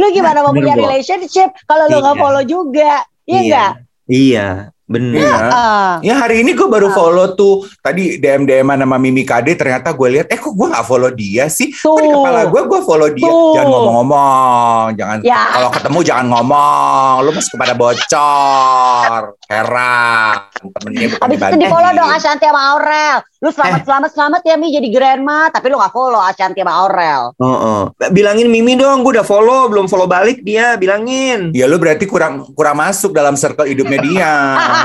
lu 0.00 0.06
gimana 0.12 0.44
mau 0.44 0.52
punya 0.52 0.76
relationship 0.76 1.54
kalau 1.64 1.88
lu 1.88 2.02
nggak 2.02 2.16
iya. 2.18 2.22
follow 2.26 2.42
juga? 2.42 2.92
Iya 3.24 3.40
enggak? 3.40 3.72
Iya. 4.10 4.10
iya. 4.10 4.48
Bener. 4.90 5.22
Ya, 5.22 5.38
uh, 5.54 5.92
ya 6.02 6.14
hari 6.18 6.42
ini 6.42 6.50
gue 6.50 6.66
baru 6.66 6.90
uh, 6.90 6.94
follow 6.98 7.38
tuh 7.38 7.62
tadi 7.78 8.18
DM 8.18 8.42
DM 8.42 8.74
sama 8.74 8.98
Mimi 8.98 9.22
Kade 9.22 9.54
ternyata 9.54 9.94
gue 9.94 10.18
lihat 10.18 10.26
eh 10.26 10.34
kok 10.34 10.50
gue 10.50 10.66
gak 10.66 10.82
follow 10.82 11.14
dia 11.14 11.46
sih? 11.46 11.70
Tuh. 11.70 11.94
Kok 11.94 12.02
di 12.02 12.10
kepala 12.10 12.50
gue 12.50 12.62
gue 12.66 12.80
follow 12.82 13.06
dia. 13.14 13.30
Tuh. 13.30 13.54
Jangan 13.54 13.70
ngomong-ngomong, 13.70 14.86
jangan 14.98 15.18
ya. 15.22 15.42
kalau 15.54 15.70
ketemu 15.70 15.98
jangan 16.02 16.26
ngomong. 16.34 17.14
Lu 17.22 17.30
masih 17.30 17.50
kepada 17.54 17.74
bocor. 17.78 19.20
Heran. 19.46 20.34
Temennya 20.60 21.06
bukan 21.16 21.26
Abis 21.26 21.38
itu 21.40 21.56
di 21.56 21.66
follow 21.70 21.90
dong 21.94 22.10
Ashanti 22.10 22.46
sama 22.50 22.62
Aurel. 22.74 23.16
Lu 23.40 23.48
selamat 23.48 23.80
eh. 23.80 23.84
selamat 23.88 24.10
selamat 24.12 24.42
ya 24.44 24.54
Mi 24.60 24.68
jadi 24.74 24.88
grandma, 24.90 25.48
tapi 25.54 25.72
lu 25.72 25.78
gak 25.78 25.94
follow 25.94 26.18
Ashanti 26.18 26.60
sama 26.66 26.74
Aurel. 26.82 27.22
Uh 27.38 27.46
-uh. 27.46 27.80
Bilangin 28.10 28.50
Mimi 28.50 28.74
dong, 28.74 29.06
gue 29.06 29.22
udah 29.22 29.26
follow 29.26 29.70
belum 29.70 29.86
follow 29.86 30.10
balik 30.10 30.42
dia, 30.42 30.74
bilangin. 30.74 31.54
Ya 31.54 31.70
lu 31.70 31.78
berarti 31.78 32.10
kurang 32.10 32.50
kurang 32.58 32.82
masuk 32.82 33.14
dalam 33.14 33.38
circle 33.38 33.70
hidupnya 33.70 33.98
dia. 34.02 34.32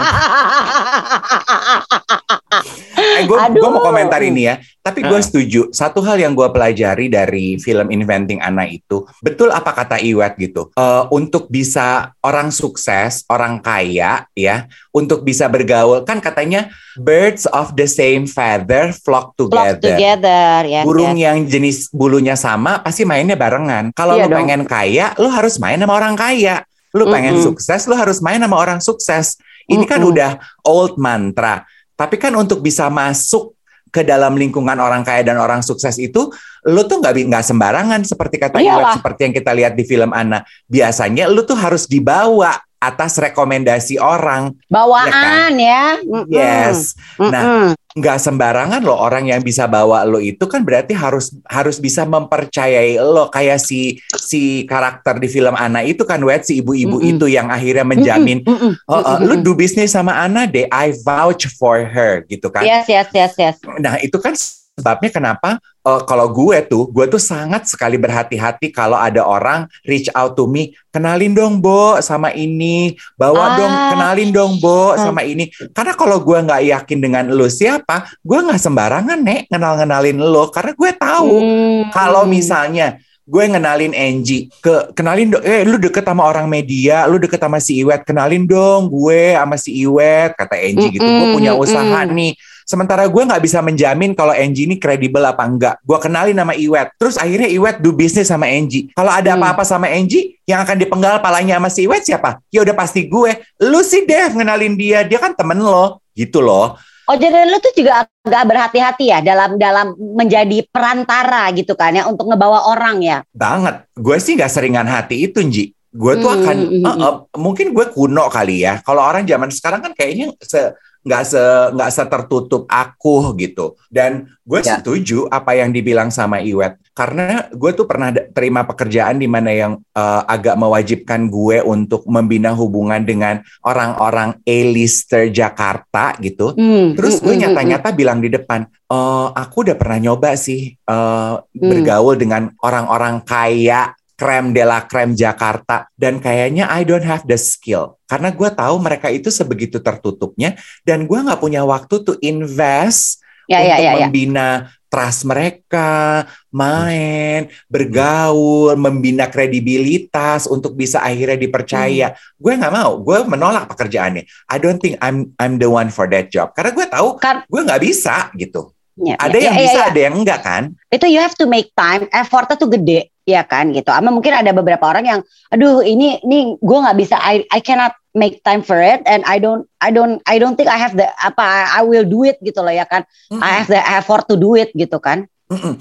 eh, 3.19 3.23
gue 3.27 3.69
mau 3.69 3.81
komentar 3.81 4.21
ini 4.23 4.47
ya. 4.47 4.55
Tapi 4.85 5.01
gue 5.01 5.17
setuju. 5.17 5.61
Satu 5.73 6.05
hal 6.05 6.21
yang 6.21 6.37
gue 6.37 6.45
pelajari 6.53 7.09
dari 7.09 7.57
film 7.57 7.89
Inventing 7.89 8.37
Anna 8.37 8.69
itu, 8.69 9.01
betul 9.25 9.49
apa 9.49 9.73
kata 9.73 9.97
Iwet 9.97 10.37
gitu. 10.37 10.69
Uh, 10.77 11.09
untuk 11.09 11.49
bisa 11.49 12.13
orang 12.21 12.53
sukses, 12.53 13.25
orang 13.25 13.65
kaya, 13.65 14.29
ya, 14.37 14.69
untuk 14.93 15.25
bisa 15.25 15.49
bergaul, 15.49 16.05
kan 16.05 16.21
katanya 16.21 16.69
birds 17.01 17.49
of 17.49 17.73
the 17.73 17.89
same 17.89 18.29
feather 18.29 18.93
flock 18.93 19.33
together. 19.33 19.81
Flock 19.81 19.97
together, 19.97 20.57
ya. 20.69 20.81
Burung 20.85 21.17
yes. 21.17 21.25
yang 21.25 21.37
jenis 21.49 21.77
bulunya 21.89 22.37
sama, 22.37 22.77
pasti 22.85 23.09
mainnya 23.09 23.33
barengan. 23.33 23.89
Kalau 23.97 24.21
iya 24.21 24.29
lo 24.29 24.37
pengen 24.37 24.69
kaya, 24.69 25.17
lo 25.17 25.33
harus 25.33 25.57
main 25.57 25.81
sama 25.81 25.97
orang 25.97 26.13
kaya. 26.13 26.61
Lo 26.95 27.09
pengen 27.09 27.35
mm 27.35 27.41
-hmm. 27.41 27.47
sukses, 27.51 27.89
lo 27.89 27.97
harus 27.97 28.21
main 28.21 28.37
sama 28.37 28.55
orang 28.55 28.79
sukses. 28.79 29.35
Ini 29.65 29.81
mm 29.81 29.85
-hmm. 29.85 29.91
kan 29.91 30.01
udah 30.01 30.31
old 30.65 30.95
mantra. 31.01 31.65
Tapi 31.95 32.15
kan 32.19 32.35
untuk 32.35 32.59
bisa 32.59 32.91
masuk 32.91 33.55
ke 33.95 34.03
dalam 34.03 34.35
lingkungan 34.35 34.75
orang 34.75 35.07
kaya 35.07 35.23
dan 35.23 35.39
orang 35.39 35.63
sukses 35.63 35.95
itu 35.95 36.27
lu 36.67 36.83
tuh 36.83 36.99
nggak 36.99 37.31
nggak 37.31 37.45
sembarangan 37.47 38.03
seperti 38.03 38.35
kata 38.43 38.59
Iwet 38.59 38.99
seperti 38.99 39.31
yang 39.31 39.33
kita 39.39 39.51
lihat 39.55 39.73
di 39.79 39.87
film 39.87 40.11
Ana 40.11 40.43
biasanya 40.67 41.31
lu 41.31 41.47
tuh 41.47 41.55
harus 41.55 41.87
dibawa 41.87 42.59
atas 42.85 43.17
rekomendasi 43.17 43.97
orang. 43.97 44.53
Bawaan 44.69 45.09
ya, 45.09 45.21
kan? 45.21 45.51
ya. 45.57 45.83
yes. 46.29 46.93
Nah 47.17 47.73
nggak 47.95 48.19
sembarangan 48.19 48.83
loh 48.83 48.99
orang 48.99 49.31
yang 49.31 49.39
bisa 49.39 49.71
bawa 49.71 50.03
lo 50.03 50.19
itu 50.19 50.43
kan 50.51 50.67
berarti 50.67 50.91
harus 50.91 51.31
harus 51.47 51.79
bisa 51.79 52.03
mempercayai 52.03 52.99
lo. 52.99 53.31
Kayak 53.31 53.63
si 53.63 53.97
si 54.19 54.67
karakter 54.67 55.15
di 55.17 55.31
film 55.31 55.55
Ana 55.55 55.79
itu 55.81 56.03
kan 56.03 56.19
wet 56.21 56.43
si 56.43 56.59
ibu-ibu 56.59 56.99
mm 56.99 57.03
-mm. 57.03 57.11
itu 57.15 57.25
yang 57.31 57.47
akhirnya 57.47 57.87
menjamin 57.87 58.43
mm 58.43 58.51
-mm. 58.51 58.73
Oh, 58.91 58.99
oh, 58.99 59.17
lu 59.23 59.39
do 59.39 59.55
bisnis 59.55 59.95
sama 59.95 60.11
Ana 60.11 60.43
deh 60.43 60.67
I 60.67 60.91
vouch 60.91 61.47
for 61.55 61.79
her 61.87 62.27
gitu 62.27 62.51
kan. 62.51 62.67
Yes 62.67 62.91
yes 62.91 63.07
yes 63.15 63.33
yes. 63.39 63.55
Nah 63.79 63.95
itu 64.03 64.19
kan 64.19 64.35
sebabnya 64.75 65.07
kenapa 65.07 65.55
uh, 65.87 66.03
kalau 66.03 66.27
gue 66.27 66.59
tuh 66.67 66.91
gue 66.91 67.07
tuh 67.07 67.19
sangat 67.19 67.63
sekali 67.63 67.95
berhati-hati 67.95 68.75
kalau 68.75 68.99
ada 68.99 69.23
orang 69.23 69.71
reach 69.87 70.11
out 70.11 70.35
to 70.35 70.51
me 70.51 70.75
kenalin 70.91 71.31
dong 71.31 71.63
Bo 71.63 71.95
sama 72.03 72.35
ini 72.35 72.99
bawa 73.15 73.39
ah. 73.39 73.49
dong 73.55 73.73
kenalin 73.95 74.29
dong 74.35 74.53
Bo 74.59 74.91
hmm. 74.91 74.99
sama 74.99 75.23
ini 75.23 75.47
karena 75.71 75.95
kalau 75.95 76.19
gue 76.19 76.37
nggak 76.43 76.61
yakin 76.75 76.99
dengan 76.99 77.23
lo 77.31 77.47
siapa 77.47 78.19
gue 78.19 78.35
nggak 78.35 78.59
sembarangan 78.59 79.19
nek 79.23 79.41
kenal 79.47 79.79
kenalin 79.79 80.19
lo 80.19 80.51
karena 80.51 80.71
gue 80.75 80.91
tahu 80.91 81.33
hmm. 81.39 81.81
kalau 81.95 82.27
misalnya 82.27 82.99
gue 83.25 83.43
ngenalin 83.47 83.95
Angie 83.95 84.51
ke 84.59 84.91
kenalin 84.91 85.33
dong 85.33 85.43
eh 85.47 85.63
lu 85.63 85.79
deket 85.79 86.03
sama 86.03 86.27
orang 86.27 86.51
media 86.51 87.07
lu 87.07 87.15
deket 87.15 87.39
sama 87.39 87.63
si 87.63 87.79
Iwet 87.79 88.03
kenalin 88.03 88.43
dong 88.43 88.91
gue 88.91 89.39
sama 89.39 89.55
si 89.55 89.71
Iwet 89.87 90.35
kata 90.35 90.59
Angie 90.59 90.83
mm 90.83 90.91
-mm, 90.91 90.95
gitu 90.99 91.07
gue 91.07 91.27
punya 91.31 91.55
usaha 91.55 92.03
mm 92.03 92.11
-mm. 92.11 92.13
nih 92.13 92.33
sementara 92.65 93.05
gue 93.05 93.21
nggak 93.21 93.39
bisa 93.45 93.61
menjamin 93.61 94.17
kalau 94.17 94.33
Angie 94.33 94.65
ini 94.65 94.81
kredibel 94.81 95.21
apa 95.21 95.45
enggak 95.45 95.77
gue 95.85 95.97
kenalin 96.01 96.33
sama 96.35 96.57
Iwet 96.57 96.97
terus 96.97 97.15
akhirnya 97.15 97.47
Iwet 97.47 97.79
do 97.79 97.93
bisnis 97.93 98.27
sama 98.27 98.49
Angie 98.49 98.89
kalau 98.97 99.13
ada 99.13 99.31
mm. 99.31 99.37
apa-apa 99.37 99.63
sama 99.63 99.85
Angie 99.87 100.41
yang 100.49 100.65
akan 100.65 100.81
dipenggal 100.81 101.21
palanya 101.21 101.61
sama 101.61 101.69
si 101.69 101.85
Iwet 101.85 102.03
siapa 102.03 102.41
ya 102.49 102.65
udah 102.65 102.73
pasti 102.73 103.05
gue 103.05 103.31
lu 103.61 103.79
sih 103.85 104.03
Dev 104.09 104.33
ngenalin 104.33 104.73
dia 104.73 105.05
dia 105.05 105.21
kan 105.21 105.37
temen 105.37 105.61
lo 105.61 106.01
gitu 106.17 106.41
loh 106.41 106.75
Oh 107.05 107.13
jadi 107.13 107.45
lu 107.45 107.61
tuh 107.61 107.69
juga 107.77 108.01
agak 108.25 108.43
berhati-hati 108.49 109.13
ya 109.13 109.21
dalam 109.21 109.61
dalam 109.61 109.93
menjadi 109.93 110.65
perantara 110.65 111.53
gitu 111.53 111.77
kan 111.77 111.93
ya 111.93 112.09
untuk 112.09 112.25
ngebawa 112.25 112.65
orang 112.73 112.97
ya. 113.05 113.17
Banget. 113.29 113.85
Gue 113.93 114.17
sih 114.17 114.33
nggak 114.33 114.49
seringan 114.49 114.89
hati 114.89 115.29
itu 115.29 115.37
Nji. 115.37 115.69
Gue 115.93 116.17
tuh 116.17 116.33
hmm, 116.33 116.39
akan 116.41 116.57
uh, 116.81 116.89
uh, 117.05 117.15
mungkin 117.37 117.77
gue 117.77 117.93
kuno 117.93 118.25
kali 118.33 118.65
ya. 118.65 118.81
Kalau 118.81 119.05
orang 119.05 119.21
zaman 119.21 119.53
sekarang 119.53 119.85
kan 119.85 119.93
kayaknya 119.93 120.33
se 120.41 120.73
nggak 121.05 121.23
se 121.23 121.43
nggak 121.77 121.91
setertutup 121.93 122.65
aku 122.65 123.37
gitu. 123.37 123.77
Dan 123.87 124.25
gue 124.41 124.59
ya. 124.65 124.81
setuju 124.81 125.29
apa 125.29 125.53
yang 125.53 125.69
dibilang 125.69 126.09
sama 126.09 126.41
Iwet. 126.41 126.81
Karena 126.97 127.45
gue 127.53 127.71
tuh 127.77 127.85
pernah 127.85 128.09
terima 128.11 128.65
pekerjaan 128.65 129.21
di 129.21 129.29
mana 129.29 129.53
yang 129.53 129.77
uh, 129.93 130.21
agak 130.25 130.57
mewajibkan 130.57 131.29
gue 131.29 131.61
untuk 131.61 132.03
membina 132.09 132.57
hubungan 132.57 133.05
dengan 133.05 133.45
orang-orang 133.61 134.41
A-lister 134.43 135.29
Jakarta 135.29 136.17
gitu. 136.19 136.57
Hmm. 136.57 136.97
terus 136.97 137.21
gue 137.21 137.29
hmm, 137.29 137.29
hmm, 137.29 137.37
hmm, 137.37 137.41
nyata-nyata 137.53 137.89
bilang 137.93 138.19
di 138.23 138.29
depan 138.33 138.65
uh, 138.89 139.29
aku 139.35 139.67
udah 139.69 139.77
pernah 139.77 139.99
nyoba 140.01 140.33
sih 140.39 140.73
uh, 140.87 141.41
bergaul 141.53 142.15
dengan 142.17 142.49
orang-orang 142.61 143.21
kaya 143.21 143.93
krem 144.15 144.55
de 144.55 144.63
la 144.63 144.87
krem 144.87 145.13
Jakarta 145.13 145.91
dan 145.95 146.23
kayaknya 146.23 146.71
I 146.71 146.87
don't 146.87 147.03
have 147.03 147.27
the 147.27 147.35
skill 147.35 147.99
karena 148.07 148.31
gue 148.31 148.49
tahu 148.51 148.75
mereka 148.79 149.11
itu 149.11 149.27
sebegitu 149.27 149.83
tertutupnya 149.83 150.55
dan 150.87 151.03
gue 151.03 151.19
nggak 151.19 151.39
punya 151.39 151.67
waktu 151.67 151.95
to 152.01 152.15
invest 152.23 153.21
ya, 153.45 153.61
ya 153.61 153.75
untuk 153.75 153.83
ya, 153.83 153.91
ya, 153.91 154.07
membina 154.07 154.47
trust 154.95 155.27
mereka, 155.27 156.23
main, 156.55 157.51
bergaul, 157.67 158.79
membina 158.79 159.27
kredibilitas 159.27 160.47
untuk 160.47 160.71
bisa 160.79 161.03
akhirnya 161.03 161.35
dipercaya. 161.35 162.15
Hmm. 162.15 162.19
Gue 162.39 162.53
nggak 162.55 162.71
mau, 162.71 162.91
gue 163.03 163.17
menolak 163.27 163.67
pekerjaannya. 163.67 164.23
I 164.23 164.55
don't 164.55 164.79
think 164.79 164.95
I'm 165.03 165.35
I'm 165.35 165.59
the 165.59 165.67
one 165.67 165.91
for 165.91 166.07
that 166.15 166.31
job 166.31 166.55
karena 166.55 166.71
gue 166.71 166.87
tahu 166.87 167.19
kan, 167.19 167.43
gue 167.43 167.61
nggak 167.61 167.83
bisa 167.83 168.31
gitu. 168.39 168.74
Ya, 168.95 169.19
ada 169.19 169.35
ya, 169.35 169.51
yang 169.51 169.55
ya, 169.59 169.63
bisa, 169.67 169.79
ya, 169.79 169.85
ada 169.91 169.99
yang 169.99 170.15
enggak 170.15 170.39
kan? 170.39 170.63
Itu 170.87 171.05
you 171.11 171.19
have 171.19 171.35
to 171.35 171.51
make 171.51 171.75
time, 171.75 172.07
effortnya 172.15 172.55
tuh 172.55 172.71
gede 172.71 173.11
ya 173.27 173.43
kan 173.43 173.75
gitu. 173.75 173.91
Ama 173.91 174.13
mungkin 174.13 174.31
ada 174.31 174.55
beberapa 174.55 174.87
orang 174.87 175.03
yang, 175.03 175.19
aduh 175.51 175.83
ini 175.83 176.23
ini 176.23 176.55
gue 176.55 176.77
nggak 176.79 176.95
bisa, 176.95 177.19
I 177.19 177.43
I 177.51 177.59
cannot 177.59 177.91
make 178.15 178.39
time 178.47 178.63
for 178.63 178.79
it, 178.79 179.03
and 179.03 179.27
I 179.27 179.41
don't 179.43 179.67
I 179.83 179.91
don't 179.91 180.23
I 180.23 180.39
don't 180.39 180.55
think 180.55 180.71
I 180.71 180.79
have 180.79 180.95
the 180.95 181.11
apa 181.19 181.75
I 181.75 181.83
will 181.83 182.07
do 182.07 182.23
it 182.23 182.39
gitu 182.39 182.63
loh 182.63 182.71
ya 182.71 182.87
kan. 182.87 183.03
Mm 183.27 183.35
-hmm. 183.35 183.43
I 183.43 183.51
have 183.59 183.67
the 183.67 183.83
effort 183.83 184.31
to 184.31 184.39
do 184.39 184.55
it 184.55 184.71
gitu 184.71 184.95
kan. 185.03 185.27
Mm 185.51 185.59
-mm. 185.59 185.73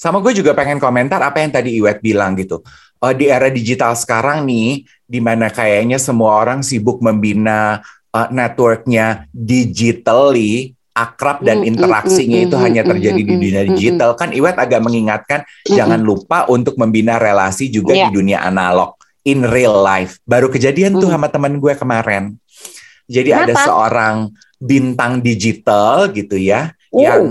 Sama 0.00 0.24
gue 0.24 0.32
juga 0.32 0.56
pengen 0.56 0.80
komentar 0.80 1.20
apa 1.20 1.44
yang 1.44 1.52
tadi 1.52 1.76
Iwet 1.76 2.00
bilang 2.00 2.34
gitu. 2.40 2.64
Uh, 3.02 3.12
di 3.12 3.28
era 3.28 3.52
digital 3.52 3.92
sekarang 3.98 4.48
nih, 4.48 4.86
di 5.04 5.20
mana 5.20 5.52
kayaknya 5.52 5.98
semua 6.00 6.40
orang 6.40 6.64
sibuk 6.64 7.02
membina 7.04 7.82
uh, 8.14 8.28
networknya 8.30 9.26
digitally, 9.34 10.74
akrab 10.92 11.40
dan 11.40 11.64
interaksinya 11.64 12.44
itu 12.44 12.56
hanya 12.60 12.84
terjadi 12.84 13.20
di 13.24 13.34
dunia 13.36 13.62
digital. 13.64 14.12
Kan 14.14 14.36
Iwet 14.36 14.60
agak 14.60 14.84
mengingatkan 14.84 15.44
jangan 15.64 16.00
lupa 16.04 16.44
untuk 16.52 16.76
membina 16.76 17.16
relasi 17.16 17.72
juga 17.72 17.96
yeah. 17.96 18.08
di 18.08 18.20
dunia 18.20 18.44
analog 18.44 18.96
in 19.24 19.44
real 19.48 19.80
life. 19.80 20.20
Baru 20.28 20.52
kejadian 20.52 21.00
tuh 21.00 21.08
sama 21.08 21.32
teman 21.32 21.56
gue 21.56 21.72
kemarin. 21.74 22.36
Jadi 23.08 23.34
Kenapa? 23.34 23.44
ada 23.48 23.54
seorang 23.66 24.16
bintang 24.62 25.18
digital 25.18 26.06
gitu 26.14 26.38
ya 26.38 26.70
uh. 26.70 27.00
yang 27.00 27.22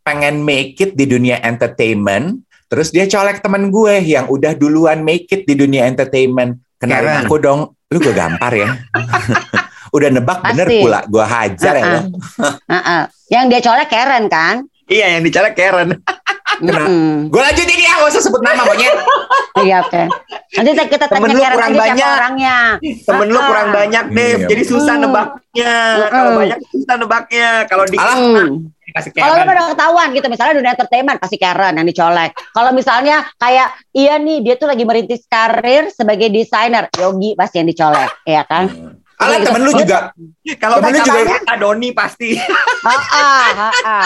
pengen 0.00 0.40
make 0.40 0.78
it 0.80 0.94
di 0.94 1.04
dunia 1.04 1.42
entertainment. 1.42 2.46
Terus 2.68 2.92
dia 2.92 3.08
colek 3.08 3.40
teman 3.40 3.72
gue 3.72 3.94
yang 4.04 4.28
udah 4.28 4.52
duluan 4.52 5.02
make 5.02 5.28
it 5.32 5.42
di 5.44 5.58
dunia 5.58 5.88
entertainment. 5.88 6.60
Kenalin 6.78 7.26
aku 7.26 7.40
dong. 7.40 7.74
Lu 7.88 7.96
gue 8.04 8.12
gampar 8.12 8.52
ya 8.52 8.76
udah 9.92 10.08
nebak 10.12 10.38
Pasti. 10.40 10.48
bener 10.54 10.66
pula 10.82 11.00
gue 11.06 11.24
hajar 11.24 11.74
uh 11.74 11.80
-uh. 11.80 11.88
ya 11.88 12.00
uh 12.02 12.76
-uh. 12.76 13.02
yang 13.32 13.44
dia 13.48 13.60
colek 13.60 13.88
Karen 13.88 14.24
kan 14.28 14.54
iya 14.88 15.16
yang 15.16 15.22
dicolek 15.24 15.54
Karen 15.56 15.98
mm 16.60 16.68
-hmm. 16.68 17.12
gue 17.30 17.40
lanjutin 17.40 17.78
ya 17.78 17.92
gak 18.02 18.08
usah 18.12 18.22
sebut 18.24 18.40
nama 18.42 18.62
monyet 18.66 18.96
iya 19.62 19.82
oke 19.82 19.90
okay. 19.90 20.06
Nanti 20.48 20.70
kita 20.88 21.04
tanya 21.12 21.20
Temen 21.20 21.36
lu 21.36 21.44
kurang 21.44 21.72
banyak. 21.76 22.08
orangnya. 22.08 22.58
Temen 22.80 23.28
lu 23.28 23.36
Ah, 23.38 23.46
kurang 23.52 23.68
banyak, 23.68 24.04
Dev. 24.16 24.38
Iya. 24.40 24.48
Jadi 24.48 24.62
susah 24.64 24.94
Hmm. 24.96 25.02
nebaknya. 25.04 25.74
Hmm. 25.76 26.08
Kalau 26.08 26.30
banyak 26.40 26.58
susah 26.72 26.94
nebaknya. 26.96 27.48
Kalau 27.68 27.84
di 27.84 27.96
Alah. 28.00 28.16
Hmm. 28.16 28.72
kasih 28.88 29.12
Kalau 29.12 29.34
lu 29.36 29.44
udah 29.44 29.66
ketahuan 29.76 30.08
gitu, 30.16 30.26
misalnya 30.32 30.54
dunia 30.56 30.72
entertainment 30.72 31.20
pasti 31.20 31.36
Karen 31.36 31.76
yang 31.76 31.84
dicolek. 31.84 32.32
Kalau 32.56 32.72
misalnya 32.72 33.28
kayak 33.36 33.68
iya 33.92 34.16
nih 34.16 34.40
dia 34.40 34.56
tuh 34.56 34.64
lagi 34.64 34.88
merintis 34.88 35.28
karir 35.28 35.92
sebagai 35.92 36.32
desainer, 36.32 36.88
Yogi 36.96 37.36
pasti 37.36 37.60
yang 37.60 37.68
dicolek, 37.68 38.08
ya 38.24 38.48
kan? 38.48 38.72
Alah 39.18 39.38
temen 39.42 39.60
lu 39.66 39.72
juga 39.74 39.98
Kalau 40.62 40.78
Temen 40.78 40.94
lu 40.94 41.00
juga 41.02 41.20
Kak 41.42 41.58
Doni 41.58 41.90
pasti. 41.90 42.38
Ha 42.38 42.94
ha 42.94 43.26
ha 43.58 43.68
ha 43.82 43.98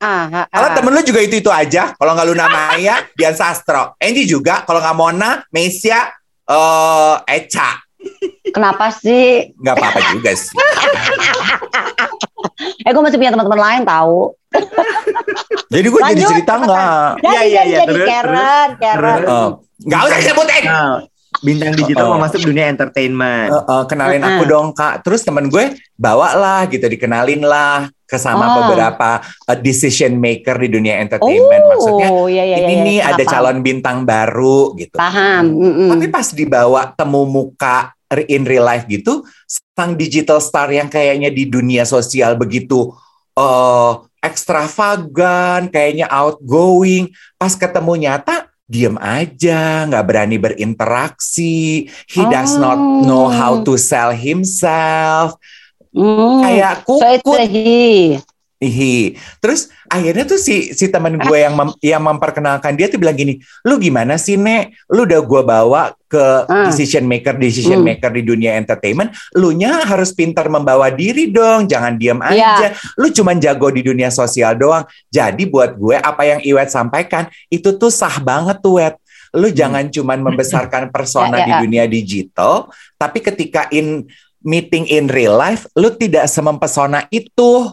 ha 0.00 0.42
Alah 0.48 0.70
ah. 0.72 0.74
temen 0.74 0.92
lu 0.96 1.00
juga 1.04 1.20
itu-itu 1.20 1.52
aja. 1.52 1.92
Kalau 1.92 2.16
nggak 2.16 2.26
Luna 2.32 2.46
Maya, 2.48 3.04
Dian 3.16 3.36
Sastro. 3.36 3.94
Angie 4.00 4.24
juga. 4.24 4.64
Kalau 4.64 4.80
nggak 4.80 4.96
Mona, 4.96 5.44
Mesia, 5.52 6.08
eh 6.48 7.14
Eca. 7.28 7.76
Kenapa 8.54 8.88
sih? 8.88 9.52
Nggak 9.60 9.74
apa-apa 9.76 10.00
juga 10.16 10.30
sih. 10.32 10.56
Eh 12.86 12.90
gue 12.94 13.02
masih 13.02 13.18
punya 13.20 13.32
teman-teman 13.34 13.60
lain 13.60 13.82
tahu. 13.84 14.32
Jadi 15.68 15.86
gue 15.92 16.00
jadi 16.14 16.22
cerita 16.24 16.52
nggak? 16.56 17.10
Jadi 17.20 17.26
Iya, 17.26 17.42
iya, 17.42 17.44
jadi, 17.44 17.68
iya, 17.68 17.78
jadi 17.84 17.92
terus, 17.92 18.08
Karen, 18.08 18.68
Karen. 18.80 19.20
Eh, 19.26 19.48
Nggak 19.84 20.00
usah 20.08 20.18
disebutin. 20.24 20.62
Nah, 20.64 20.96
bintang 21.40 21.72
digital 21.74 22.08
Oh. 22.08 22.16
mau 22.16 22.24
masuk 22.24 22.40
dunia 22.40 22.68
entertainment. 22.68 23.50
Eh, 23.50 23.64
eh, 23.64 23.84
kenalin 23.88 24.22
Uh-uh. 24.22 24.32
aku 24.36 24.42
dong 24.46 24.68
kak. 24.72 25.02
Terus 25.02 25.24
temen 25.24 25.48
gue 25.48 25.74
bawa 25.94 26.36
lah 26.36 26.60
gitu, 26.68 26.84
dikenalin 26.86 27.42
lah 27.42 27.88
ke 28.06 28.16
sama 28.16 28.46
Oh. 28.46 28.52
beberapa 28.64 29.20
eh, 29.22 29.58
decision 29.58 30.14
maker 30.16 30.56
di 30.62 30.68
dunia 30.70 31.02
entertainment. 31.02 31.64
Maksudnya 31.74 32.08
Oh, 32.12 32.30
iya, 32.30 32.44
iya, 32.46 32.56
ini 32.62 32.72
iya, 32.72 32.82
nih 32.84 32.96
iya. 33.02 33.10
ada 33.12 33.24
Paham. 33.24 33.32
calon 33.32 33.58
bintang 33.60 33.98
baru 34.04 34.76
gitu. 34.76 34.94
Paham. 34.94 35.44
mm-mm. 35.50 35.88
Tapi 35.92 36.06
pas 36.08 36.26
dibawa 36.30 36.92
temu 36.92 37.26
muka 37.26 37.90
in 38.30 38.46
real 38.46 38.62
life 38.62 38.86
gitu, 38.86 39.26
sang 39.74 39.98
digital 39.98 40.38
star 40.38 40.70
yang 40.70 40.86
kayaknya 40.86 41.26
di 41.26 41.50
dunia 41.50 41.82
sosial 41.82 42.38
begitu 42.38 42.94
eh 43.34 43.92
ekstravagan, 44.22 45.70
kayaknya 45.70 46.06
outgoing, 46.10 47.10
pas 47.34 47.54
ketemu 47.54 48.06
nyata 48.06 48.46
diem 48.66 48.98
aja, 48.98 49.86
nggak 49.86 50.04
berani 50.06 50.36
berinteraksi. 50.42 51.86
He 52.10 52.22
does 52.26 52.58
not 52.58 52.76
know 53.06 53.30
how 53.30 53.62
to 53.62 53.78
sell 53.78 54.10
himself. 54.10 55.38
Hmm. 55.94 56.42
Kayak 56.44 56.84
So 56.84 57.00
kukut. 57.00 57.46
he. 57.48 58.18
Ihi. 58.56 59.12
Terus 59.36 59.68
akhirnya 59.84 60.24
tuh 60.24 60.40
si 60.40 60.72
si 60.72 60.88
teman 60.88 61.12
gue 61.14 61.38
yang 61.38 61.52
mem- 61.52 61.76
yang 61.78 62.00
memperkenalkan 62.00 62.72
dia 62.72 62.88
tuh 62.88 62.96
bilang 62.96 63.12
gini, 63.12 63.36
lu 63.62 63.76
gimana 63.76 64.16
sih 64.16 64.34
nek? 64.34 64.72
Lu 64.88 65.04
udah 65.04 65.20
gue 65.20 65.42
bawa 65.42 65.82
ke 66.06 66.24
Ah. 66.46 66.64
decision 66.64 67.04
maker 67.04 67.36
decision 67.36 67.84
Hmm. 67.84 67.92
maker 67.92 68.08
di 68.10 68.22
dunia 68.22 68.56
entertainment, 68.56 69.12
lu 69.32 69.52
nya 69.52 69.84
harus 69.84 70.10
pintar 70.10 70.48
membawa 70.48 70.88
diri 70.88 71.28
dong, 71.28 71.68
jangan 71.68 71.94
diam 71.94 72.16
Iya. 72.18 72.32
aja. 72.32 72.68
Lu 72.96 73.10
cuman 73.10 73.36
jago 73.36 73.68
di 73.68 73.82
dunia 73.82 74.08
sosial 74.08 74.56
doang. 74.56 74.82
Jadi 75.06 75.44
buat 75.44 75.76
gue 75.76 75.96
apa 75.96 76.24
yang 76.24 76.40
Iwet 76.40 76.72
sampaikan 76.72 77.28
itu 77.46 77.76
tuh 77.76 77.92
sah 77.92 78.16
banget 78.18 78.56
tuh 78.58 78.80
Wet. 78.80 78.96
Lu 79.36 79.52
jangan 79.52 79.84
cuman 79.86 80.22
membesarkan 80.22 80.88
persona 80.94 81.36
Ya, 81.36 81.38
ya, 81.38 81.44
di 81.44 81.52
ya. 81.52 81.58
dunia 81.60 81.84
digital, 81.84 82.72
tapi 82.96 83.20
ketika 83.20 83.68
in 83.68 84.08
meeting 84.40 84.86
in 84.86 85.06
real 85.06 85.34
life, 85.34 85.68
lu 85.74 85.90
tidak 85.90 86.24
semempesona 86.24 87.04
itu. 87.10 87.68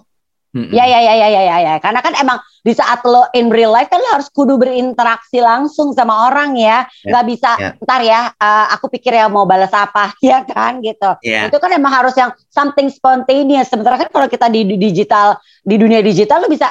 Ya, 0.54 0.86
ya, 0.86 1.02
ya, 1.02 1.14
ya, 1.18 1.28
ya, 1.34 1.42
ya, 1.50 1.58
ya. 1.66 1.74
Karena 1.82 1.98
kan 2.06 2.14
emang 2.14 2.38
di 2.62 2.78
saat 2.78 3.02
lo 3.10 3.26
in 3.34 3.50
real 3.50 3.74
life 3.74 3.90
kan 3.90 3.98
lo 3.98 4.06
harus 4.14 4.30
kudu 4.30 4.62
berinteraksi 4.62 5.42
langsung 5.42 5.98
sama 5.98 6.30
orang 6.30 6.54
ya. 6.54 6.86
Ya, 7.02 7.10
Nggak 7.10 7.26
bisa, 7.26 7.52
ya. 7.58 7.70
ntar 7.82 8.02
ya, 8.06 8.30
eh, 8.38 8.66
aku 8.78 8.86
pikir 8.94 9.18
ya 9.18 9.26
mau 9.34 9.50
balas 9.50 9.74
apa, 9.74 10.14
ya 10.22 10.46
kan 10.46 10.78
gitu. 10.86 11.18
Iya. 11.26 11.50
Itu 11.50 11.58
kan 11.58 11.74
emang 11.74 11.90
harus 11.98 12.14
yang 12.14 12.30
something 12.54 12.86
spontaneous. 12.94 13.66
Sementara 13.66 13.98
kan 13.98 14.14
kalau 14.14 14.30
kita 14.30 14.46
di 14.54 14.62
di 14.62 14.78
digital, 14.78 15.42
di 15.66 15.74
dunia 15.74 16.06
digital 16.06 16.46
lo 16.46 16.48
bisa 16.54 16.70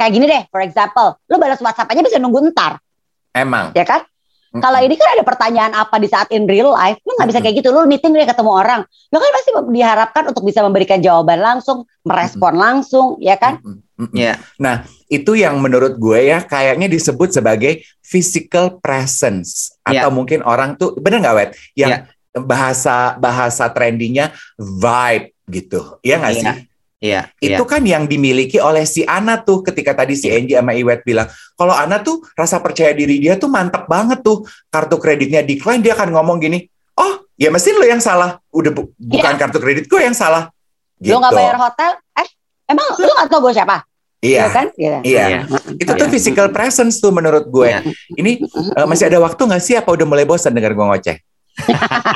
kayak 0.00 0.12
gini 0.16 0.24
deh, 0.24 0.42
for 0.48 0.64
example, 0.64 1.20
lo 1.28 1.36
balas 1.36 1.60
WhatsApp 1.60 1.92
aja 1.92 2.00
bisa 2.00 2.16
nunggu 2.16 2.40
ntar, 2.56 2.80
Emang. 3.36 3.76
ya 3.76 3.84
kan? 3.84 4.00
Kalau 4.50 4.82
ini 4.82 4.98
kan 4.98 5.14
ada 5.14 5.22
pertanyaan 5.22 5.72
apa 5.78 5.94
di 6.02 6.10
saat 6.10 6.26
in 6.34 6.42
real 6.42 6.74
life, 6.74 6.98
lu 7.06 7.14
nggak 7.14 7.28
bisa 7.30 7.38
kayak 7.38 7.62
gitu. 7.62 7.70
Lu 7.70 7.86
meeting 7.86 8.10
dia 8.10 8.26
ketemu 8.26 8.50
orang, 8.50 8.80
lu 8.82 9.16
kan 9.22 9.30
pasti 9.30 9.50
diharapkan 9.70 10.24
untuk 10.26 10.42
bisa 10.42 10.58
memberikan 10.66 10.98
jawaban 10.98 11.38
langsung, 11.38 11.86
merespon 12.02 12.58
langsung, 12.58 13.14
ya 13.22 13.38
kan? 13.38 13.62
Iya. 14.10 14.42
Nah, 14.58 14.82
itu 15.06 15.38
yang 15.38 15.62
menurut 15.62 15.94
gue 16.02 16.34
ya 16.34 16.42
kayaknya 16.42 16.90
disebut 16.90 17.30
sebagai 17.30 17.86
physical 18.02 18.82
presence 18.82 19.70
Ya. 19.86 20.02
atau 20.02 20.10
mungkin 20.10 20.42
orang 20.42 20.74
tuh 20.74 20.98
bener 20.98 21.22
nggak 21.22 21.36
wet? 21.38 21.50
Yang 21.78 22.10
bahasa 22.34 23.14
bahasa 23.22 23.70
trendinya 23.70 24.34
vibe 24.58 25.30
gitu, 25.46 26.02
ya 26.02 26.18
nggak 26.18 26.34
Iya. 26.34 26.42
sih? 26.42 26.69
Iya. 27.00 27.32
Itu 27.40 27.64
kan 27.64 27.80
yang 27.80 28.04
dimiliki 28.04 28.60
oleh 28.60 28.84
si 28.84 29.00
Ana 29.02 29.40
tuh 29.40 29.64
ketika 29.64 29.96
tadi 29.96 30.12
si 30.12 30.28
Angie 30.28 30.60
sama 30.60 30.76
Iwet 30.76 31.00
bilang, 31.00 31.24
kalau 31.56 31.72
Ana 31.72 32.04
tuh 32.04 32.20
rasa 32.36 32.60
percaya 32.60 32.92
diri 32.92 33.16
dia 33.16 33.40
tuh 33.40 33.48
mantep 33.48 33.88
banget 33.88 34.20
tuh. 34.20 34.44
Kartu 34.68 35.00
kreditnya 35.00 35.40
decline 35.40 35.80
dia 35.80 35.96
akan 35.96 36.12
ngomong 36.12 36.36
gini, 36.38 36.68
oh 36.94 37.24
ya 37.34 37.48
mesin 37.48 37.80
lo 37.80 37.88
yang 37.88 38.04
salah, 38.04 38.36
udah 38.52 38.70
bu- 38.70 38.92
bukan 38.94 39.32
kartu 39.34 39.56
kredit 39.56 39.88
gue 39.88 39.96
yang 39.98 40.12
salah. 40.12 40.52
Gitu. 41.00 41.16
Lu 41.16 41.24
nggak 41.24 41.32
bayar 41.32 41.56
hotel, 41.56 41.90
eh 42.14 42.28
emang 42.68 42.84
lu 42.94 43.08
nggak 43.08 43.28
tahu 43.28 43.40
gue 43.48 43.54
siapa? 43.56 43.76
Iya, 44.20 44.36
Ya 44.36 44.46
kan? 44.52 44.66
Iya. 44.76 44.96
iya. 45.00 45.24
Iya. 45.24 45.38
Itu 45.80 45.92
tuh 45.96 46.04
Iya. 46.04 46.12
physical 46.12 46.52
presence 46.52 47.00
tuh 47.00 47.08
menurut 47.08 47.48
gue. 47.48 47.72
Iya. 47.72 47.80
Ini 48.12 48.44
eh, 48.76 48.84
masih 48.84 49.08
ada 49.08 49.16
waktu 49.18 49.40
nggak 49.40 49.62
sih? 49.64 49.80
Apa 49.80 49.96
udah 49.96 50.04
mulai 50.04 50.28
bosan 50.28 50.52
dengar 50.52 50.76
gue 50.76 50.84
ngoceh? 50.84 51.16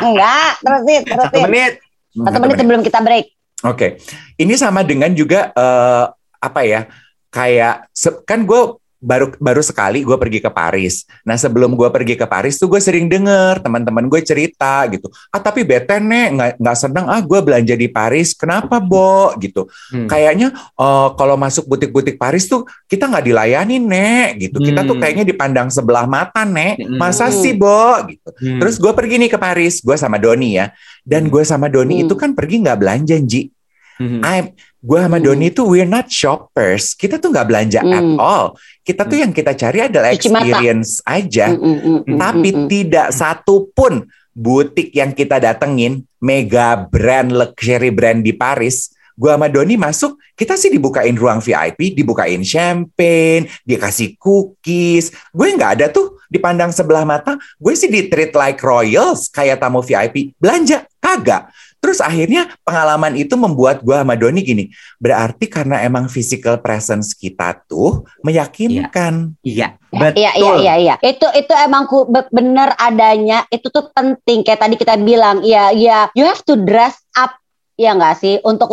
Enggak, 0.05 0.51
terusin, 0.61 1.01
Satu 1.03 1.21
terusin. 1.33 1.43
menit. 1.49 1.73
Satu 2.13 2.37
menit 2.39 2.57
sebelum 2.61 2.81
kita 2.85 3.01
break. 3.01 3.27
Oke, 3.65 3.97
ini 4.37 4.55
sama 4.55 4.85
dengan 4.85 5.09
juga 5.11 5.49
eh, 5.51 6.05
apa 6.39 6.61
ya? 6.63 6.85
Kayak 7.33 7.89
kan 8.23 8.45
gue 8.45 8.79
baru 9.05 9.37
baru 9.37 9.61
sekali 9.61 10.01
gue 10.01 10.17
pergi 10.17 10.41
ke 10.41 10.49
Paris. 10.49 11.05
Nah 11.29 11.37
sebelum 11.37 11.77
gue 11.77 11.85
pergi 11.93 12.17
ke 12.17 12.25
Paris 12.25 12.57
tuh 12.57 12.73
gue 12.73 12.81
sering 12.81 13.05
denger 13.05 13.61
teman-teman 13.61 14.09
gue 14.09 14.21
cerita 14.25 14.89
gitu. 14.89 15.13
Ah 15.29 15.45
tapi 15.45 15.61
bete 15.61 16.01
nek 16.01 16.29
nggak 16.33 16.51
nggak 16.57 16.77
seneng 16.79 17.05
ah 17.13 17.21
gue 17.21 17.37
belanja 17.45 17.77
di 17.77 17.93
Paris. 17.93 18.33
Kenapa 18.33 18.81
Bo 18.81 19.37
gitu? 19.37 19.69
Hmm. 19.93 20.09
Kayaknya 20.09 20.57
eh, 20.57 21.09
kalau 21.21 21.37
masuk 21.37 21.69
butik-butik 21.69 22.17
Paris 22.17 22.49
tuh 22.49 22.65
kita 22.89 23.05
nggak 23.13 23.29
dilayani 23.29 23.77
nek 23.77 24.29
gitu. 24.41 24.57
Kita 24.65 24.81
tuh 24.81 24.97
Hmm. 24.97 25.03
kayaknya 25.05 25.25
dipandang 25.29 25.69
sebelah 25.69 26.09
mata 26.09 26.49
nek. 26.49 26.81
Hmm. 26.81 26.97
Masa 26.97 27.29
sih 27.29 27.53
Bo 27.53 28.01
gitu. 28.09 28.29
Hmm. 28.41 28.57
Terus 28.57 28.81
gue 28.81 28.93
pergi 28.97 29.21
nih 29.21 29.29
ke 29.29 29.37
Paris, 29.37 29.85
gue 29.85 29.97
sama 30.01 30.17
Doni 30.17 30.57
ya. 30.57 30.73
Dan 31.05 31.29
Hmm. 31.29 31.33
gue 31.35 31.43
sama 31.45 31.69
Doni 31.69 32.01
Hmm. 32.01 32.05
itu 32.09 32.15
kan 32.17 32.33
pergi 32.33 32.65
nggak 32.65 32.79
belanja, 32.81 33.21
Ji. 33.21 33.53
Hmm. 33.95 34.21
I'm, 34.27 34.45
gue 34.83 34.99
sama 34.99 35.23
Hmm. 35.23 35.27
Doni 35.31 35.55
itu 35.55 35.63
we're 35.63 35.89
not 35.89 36.11
shoppers. 36.11 36.99
Kita 36.99 37.23
tuh 37.23 37.31
nggak 37.31 37.47
belanja 37.47 37.81
at 37.81 38.03
Hmm. 38.03 38.19
all. 38.19 38.59
Kita 38.83 39.07
tuh 39.07 39.23
yang 39.23 39.31
kita 39.31 39.55
cari 39.55 39.87
adalah 39.87 40.11
experience 40.13 41.01
aja. 41.07 41.55
Mm, 41.55 41.63
mm, 41.63 41.79
mm, 41.79 42.01
mm, 42.05 42.19
Tapi 42.21 42.49
mm, 42.53 42.59
mm. 42.59 42.69
tidak 42.69 43.09
satu 43.15 43.71
pun 43.73 44.05
butik 44.35 44.91
yang 44.93 45.15
kita 45.15 45.39
datengin, 45.39 46.03
mega 46.19 46.75
brand 46.77 47.31
luxury 47.31 47.95
brand 47.95 48.21
di 48.21 48.35
Paris. 48.35 48.91
Gue 49.15 49.31
sama 49.31 49.47
Doni 49.47 49.79
masuk, 49.79 50.19
kita 50.35 50.59
sih 50.59 50.75
dibukain 50.75 51.15
ruang 51.15 51.39
VIP, 51.39 51.95
dibukain 51.95 52.43
champagne, 52.43 53.47
dikasih 53.63 54.19
cookies. 54.19 55.15
Gue 55.31 55.55
nggak 55.55 55.79
ada 55.79 55.87
tuh 55.87 56.19
dipandang 56.27 56.75
sebelah 56.75 57.07
mata. 57.07 57.39
Gue 57.63 57.79
sih 57.79 57.87
di 57.87 58.11
treat 58.11 58.35
like 58.35 58.59
royals, 58.59 59.31
kayak 59.31 59.63
tamu 59.63 59.87
VIP. 59.87 60.35
Belanja, 60.35 60.83
kagak. 60.99 61.47
Terus 61.85 62.01
akhirnya 62.01 62.49
pengalaman 62.65 63.13
itu 63.13 63.37
membuat 63.37 63.85
gue 63.85 63.93
sama 63.93 64.17
Doni 64.17 64.41
gini, 64.41 64.73
berarti 64.97 65.53
karena 65.53 65.85
emang 65.85 66.09
physical 66.09 66.57
presence 66.65 67.13
kita 67.13 67.61
tuh 67.69 68.09
meyakinkan. 68.25 69.37
Iya. 69.45 69.77
Iya 69.93 70.09
iya 70.17 70.31
Betul. 70.33 70.57
iya 70.65 70.75
iya. 70.81 70.95
Itu 71.05 71.29
itu 71.37 71.53
emang 71.53 71.85
ku, 71.85 72.09
be- 72.09 72.33
bener 72.33 72.73
adanya. 72.81 73.45
Itu 73.53 73.69
tuh 73.69 73.93
penting 73.93 74.41
kayak 74.41 74.65
tadi 74.65 74.81
kita 74.81 74.97
bilang. 74.97 75.45
Iya 75.45 75.77
iya. 75.77 75.99
You 76.17 76.25
have 76.25 76.41
to 76.49 76.57
dress 76.57 76.97
up 77.21 77.37
ya 77.77 77.93
nggak 77.93 78.17
sih 78.17 78.41
untuk 78.49 78.73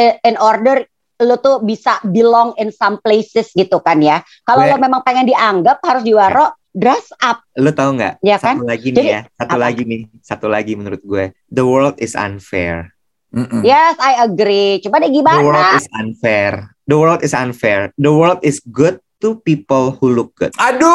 in 0.00 0.36
order 0.40 0.88
lu 1.16 1.36
tuh 1.40 1.60
bisa 1.60 2.00
belong 2.04 2.56
in 2.56 2.72
some 2.72 2.96
places 3.04 3.52
gitu 3.52 3.84
kan 3.84 4.00
ya. 4.00 4.24
Kalau 4.48 4.64
lo 4.64 4.80
memang 4.80 5.04
pengen 5.04 5.28
dianggap 5.28 5.84
harus 5.84 6.04
diwaro 6.08 6.56
dress 6.76 7.08
up 7.18 7.40
Lu 7.56 7.72
tahu 7.72 7.96
nggak? 7.96 8.20
ya 8.20 8.36
kan. 8.36 8.60
Satu 8.60 8.68
lagi 8.68 8.86
nih 8.86 8.94
Jadi, 8.94 9.08
ya. 9.08 9.20
Satu 9.32 9.48
apa? 9.50 9.62
lagi 9.64 9.82
nih. 9.82 10.00
Satu 10.20 10.46
lagi 10.46 10.72
menurut 10.74 11.00
gue. 11.00 11.24
The 11.48 11.64
world 11.64 11.96
is 11.96 12.12
unfair. 12.12 12.92
Mm-mm. 13.32 13.60
Yes, 13.62 13.96
I 13.98 14.22
agree. 14.22 14.78
Coba 14.80 15.00
deh 15.00 15.08
The 15.08 15.18
world 15.18 15.40
gimana? 15.50 15.76
is 15.76 15.88
unfair. 15.90 16.52
The 16.84 16.94
world 16.94 17.20
is 17.20 17.32
unfair. 17.32 17.90
The 17.96 18.08
world 18.08 18.40
is 18.40 18.60
good 18.62 19.00
to 19.18 19.40
people 19.40 19.96
who 19.96 20.12
look 20.12 20.36
good. 20.36 20.52
Aduh, 20.56 20.92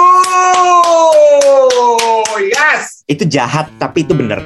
yes, 2.40 3.02
Itu 3.06 3.26
jahat 3.26 3.74
tapi 3.76 4.06
itu 4.06 4.14
bener. 4.14 4.42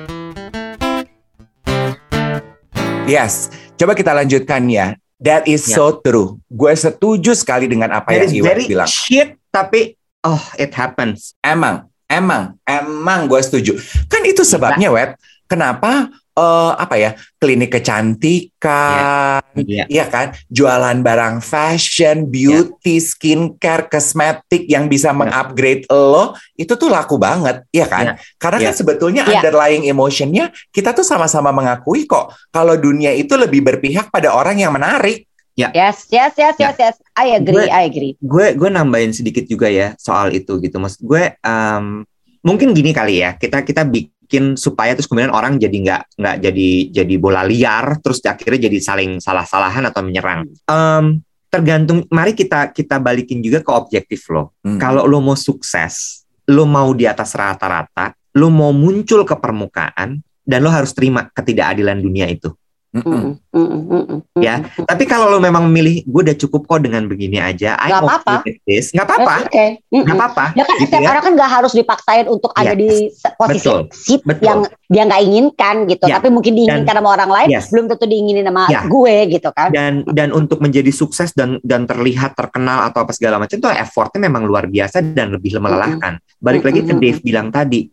yes. 3.06 3.52
Coba 3.76 3.91
kita 3.91 4.12
lanjutkan 4.12 4.65
ya. 4.65 4.95
That 5.17 5.45
is 5.45 5.63
Ya. 5.65 5.76
so 5.76 6.00
true. 6.00 6.39
Gue 6.45 6.71
setuju 6.71 7.32
sekali 7.34 7.67
dengan 7.67 7.91
apa 7.93 8.12
That 8.12 8.28
yang 8.28 8.43
Iwan 8.43 8.58
bilang. 8.62 8.89
shit 8.89 9.39
tapi 9.48 9.95
oh 10.26 10.42
it 10.58 10.74
happens. 10.74 11.38
Emang 11.46 11.88
Emang, 12.06 12.54
emang 12.70 13.26
gue 13.26 13.42
setuju. 13.42 13.74
Kan 14.06 14.22
itu 14.30 14.46
sebabnya, 14.46 14.94
nah. 14.94 14.96
Wet, 14.96 15.12
kenapa 15.50 16.14
uh, 16.38 16.78
apa 16.78 17.02
ya 17.02 17.18
klinik 17.42 17.74
kecantikan, 17.74 19.42
yeah. 19.58 19.90
Yeah. 19.90 20.06
ya 20.06 20.06
kan, 20.14 20.38
jualan 20.54 21.02
barang 21.02 21.42
fashion, 21.42 22.30
beauty, 22.30 23.02
yeah. 23.02 23.06
skincare, 23.10 23.90
kosmetik 23.90 24.70
yang 24.70 24.86
bisa 24.86 25.10
yeah. 25.10 25.18
mengupgrade 25.18 25.90
lo 25.90 26.38
itu 26.54 26.78
tuh 26.78 26.94
laku 26.94 27.18
banget, 27.18 27.66
ya 27.74 27.90
kan? 27.90 28.14
Yeah. 28.14 28.38
Karena 28.38 28.58
yeah. 28.62 28.68
kan 28.70 28.76
sebetulnya 28.78 29.24
yeah. 29.26 29.42
underlying 29.42 29.90
emotionnya 29.90 30.54
kita 30.70 30.94
tuh 30.94 31.04
sama-sama 31.04 31.50
mengakui 31.50 32.06
kok 32.06 32.38
kalau 32.54 32.78
dunia 32.78 33.18
itu 33.18 33.34
lebih 33.34 33.66
berpihak 33.66 34.14
pada 34.14 34.30
orang 34.30 34.62
yang 34.62 34.70
menarik. 34.70 35.26
Ya. 35.56 35.72
Yes, 35.72 36.12
yes, 36.12 36.36
yes, 36.36 36.56
yes, 36.60 36.76
yes. 36.76 36.96
I 37.15 37.39
agree, 37.39 37.63
gue, 37.63 37.72
I 37.72 37.84
agree. 37.88 38.13
Gue 38.20 38.60
gue 38.60 38.68
nambahin 38.68 39.15
sedikit 39.15 39.48
juga 39.48 39.72
ya 39.72 39.96
soal 39.96 40.36
itu 40.36 40.60
gitu. 40.60 40.76
Maksud 40.76 41.08
gue 41.08 41.39
um, 41.48 42.04
mungkin 42.44 42.76
gini 42.76 42.91
kali 42.91 43.24
ya. 43.24 43.39
Kita 43.39 43.63
kita 43.63 43.88
bikin 43.88 44.60
supaya 44.60 44.91
terus 45.00 45.08
kemudian 45.08 45.32
orang 45.32 45.56
jadi 45.56 45.72
nggak 45.72 46.20
nggak 46.20 46.38
jadi 46.44 46.70
jadi 46.91 47.15
bola 47.15 47.48
liar 47.48 48.04
terus 48.04 48.20
akhirnya 48.28 48.68
jadi 48.68 48.78
saling 48.84 49.24
salah-salahan 49.24 49.88
atau 49.88 50.04
menyerang. 50.04 50.44
Um, 50.68 51.24
tergantung 51.48 52.04
mari 52.12 52.36
kita 52.36 52.76
kita 52.76 53.00
balikin 53.00 53.39
juga 53.39 53.63
ke 53.63 53.72
objektif 53.72 54.28
lo. 54.28 54.52
Hmm. 54.60 54.76
Kalau 54.76 55.08
lo 55.08 55.24
mau 55.24 55.39
sukses, 55.39 56.28
lo 56.52 56.68
mau 56.68 56.91
di 56.91 57.08
atas 57.08 57.32
rata-rata, 57.32 58.12
lo 58.36 58.52
mau 58.52 58.76
muncul 58.76 59.24
ke 59.24 59.39
permukaan 59.39 60.20
dan 60.44 60.60
lo 60.60 60.68
harus 60.68 60.91
terima 60.91 61.32
ketidakadilan 61.32 62.04
dunia 62.04 62.28
itu. 62.28 62.52
Mm 62.95 63.36
-mm. 63.51 64.19
Ya, 64.39 64.63
tapi 64.88 65.03
kalau 65.03 65.27
lo 65.27 65.39
memang 65.43 65.67
memilih, 65.67 66.08
gue 66.08 66.21
udah 66.31 66.38
cukup 66.39 66.63
kok 66.63 66.79
dengan 66.84 67.08
begini 67.12 67.43
aja. 67.43 67.75
Gak 67.75 68.03
apa-apa. 68.03 68.36
Gak 68.67 69.05
apa-apa. 69.08 69.36
Okay. 69.51 69.79
Gak 69.91 70.15
apa-apa. 70.15 70.45
Ya 70.55 70.63
kan, 70.63 70.75
gitu 70.79 70.95
ya. 70.95 71.08
orang 71.12 71.23
kan 71.23 71.34
gak 71.36 71.51
harus 71.51 71.73
dipaksain 71.75 72.27
untuk 72.31 72.55
ya. 72.55 72.71
ada 72.71 72.73
di 72.75 73.12
posisi 73.36 73.67
Betul. 73.67 73.79
seat 73.91 74.21
Betul. 74.23 74.43
yang 74.47 74.60
dia 74.88 75.03
nggak 75.08 75.21
inginkan 75.27 75.75
gitu. 75.91 76.05
Ya. 76.08 76.19
Tapi 76.19 76.27
mungkin 76.31 76.53
diinginkan 76.55 76.88
dan, 76.88 76.99
sama 77.03 77.10
orang 77.15 77.31
lain, 77.31 77.47
yes. 77.51 77.67
belum 77.73 77.86
tentu 77.91 78.05
diinginin 78.08 78.45
sama 78.47 78.63
ya. 78.71 78.81
gue 78.88 79.15
gitu 79.34 79.49
kan. 79.51 79.69
Dan 79.73 79.93
dan 80.13 80.29
untuk 80.31 80.63
menjadi 80.63 80.91
sukses 80.93 81.36
dan 81.36 81.60
dan 81.65 81.89
terlihat 81.89 82.38
terkenal 82.38 82.88
atau 82.88 83.03
apa 83.03 83.12
segala 83.12 83.41
macam 83.41 83.55
itu 83.58 83.67
effortnya 83.67 84.23
memang 84.29 84.47
luar 84.47 84.69
biasa 84.69 85.03
dan 85.03 85.36
lebih 85.36 85.58
melelahkan. 85.58 86.21
Balik 86.39 86.63
lagi 86.67 86.86
ke 86.86 86.93
Dave 86.95 87.19
bilang 87.25 87.49
tadi, 87.49 87.89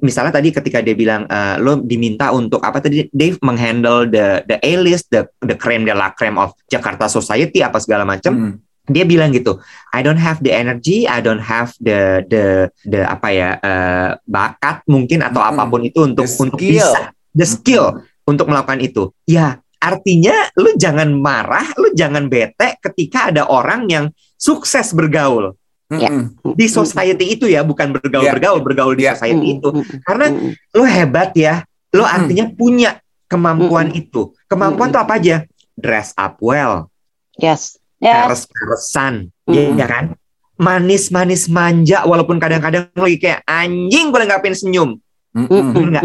misalnya 0.00 0.40
tadi 0.40 0.48
ketika 0.56 0.80
dia 0.80 0.96
bilang 0.96 1.28
uh, 1.28 1.60
lo 1.60 1.76
diminta 1.84 2.32
untuk 2.32 2.64
apa 2.64 2.80
tadi 2.80 3.12
Dave 3.12 3.36
menghandle 3.44 4.08
the 4.08 4.40
the 4.48 4.56
A 4.64 4.72
list 4.80 5.12
the 5.12 5.28
the 5.44 5.52
creme 5.52 5.84
de 5.84 5.92
la 5.92 6.16
creme 6.16 6.40
of 6.40 6.56
Jakarta 6.64 7.12
society 7.12 7.60
apa 7.60 7.76
segala 7.76 8.08
macam 8.08 8.32
mm. 8.32 8.52
dia 8.88 9.04
bilang 9.04 9.36
gitu 9.36 9.60
I 9.92 10.00
don't 10.00 10.16
have 10.16 10.40
the 10.40 10.56
energy 10.56 11.04
I 11.04 11.20
don't 11.20 11.44
have 11.44 11.76
the 11.76 12.24
the 12.24 12.72
the 12.88 13.04
apa 13.04 13.28
ya 13.36 13.50
uh, 13.60 14.10
bakat 14.24 14.80
mungkin 14.88 15.20
atau 15.20 15.44
mm. 15.44 15.50
apa 15.52 15.62
pun 15.68 15.84
itu 15.84 16.08
untuk 16.08 16.24
untuk 16.24 16.56
bisa 16.56 17.12
the 17.36 17.44
skill 17.44 18.00
mm. 18.00 18.32
untuk 18.32 18.48
melakukan 18.48 18.80
itu 18.80 19.12
ya 19.28 19.60
artinya 19.76 20.56
lu 20.56 20.72
jangan 20.80 21.12
marah 21.12 21.68
lu 21.76 21.92
jangan 21.92 22.32
bete 22.32 22.80
ketika 22.80 23.28
ada 23.28 23.44
orang 23.44 23.92
yang 23.92 24.08
sukses 24.40 24.96
bergaul 24.96 25.52
Ya. 25.86 26.10
Di 26.42 26.66
society 26.66 27.38
itu 27.38 27.46
ya, 27.46 27.62
bukan 27.62 27.94
bergaul-bergaul, 27.94 28.58
yeah. 28.58 28.66
bergaul 28.66 28.94
di 28.98 29.06
yeah. 29.06 29.14
society 29.14 29.58
itu. 29.60 29.68
Karena 30.02 30.34
lo 30.74 30.82
hebat 30.82 31.30
ya, 31.38 31.62
lo 31.94 32.02
artinya 32.02 32.50
punya 32.50 32.98
kemampuan 33.30 33.94
itu. 33.94 34.34
Kemampuan 34.50 34.90
tuh 34.90 34.98
apa 34.98 35.22
aja? 35.22 35.46
Dress 35.78 36.10
up 36.18 36.42
well. 36.42 36.90
Yes. 37.38 37.78
yes. 38.02 38.26
Peres-peresan, 38.26 39.30
mm. 39.46 39.78
ya 39.78 39.86
kan? 39.86 40.18
Manis-manis 40.56 41.46
manja, 41.52 42.02
walaupun 42.02 42.40
kadang-kadang 42.40 42.88
lagi 42.96 43.20
kayak 43.20 43.44
anjing 43.46 44.08
boleh 44.10 44.26
ngapain 44.26 44.56
senyum. 44.56 44.98
Enggak. 45.36 46.02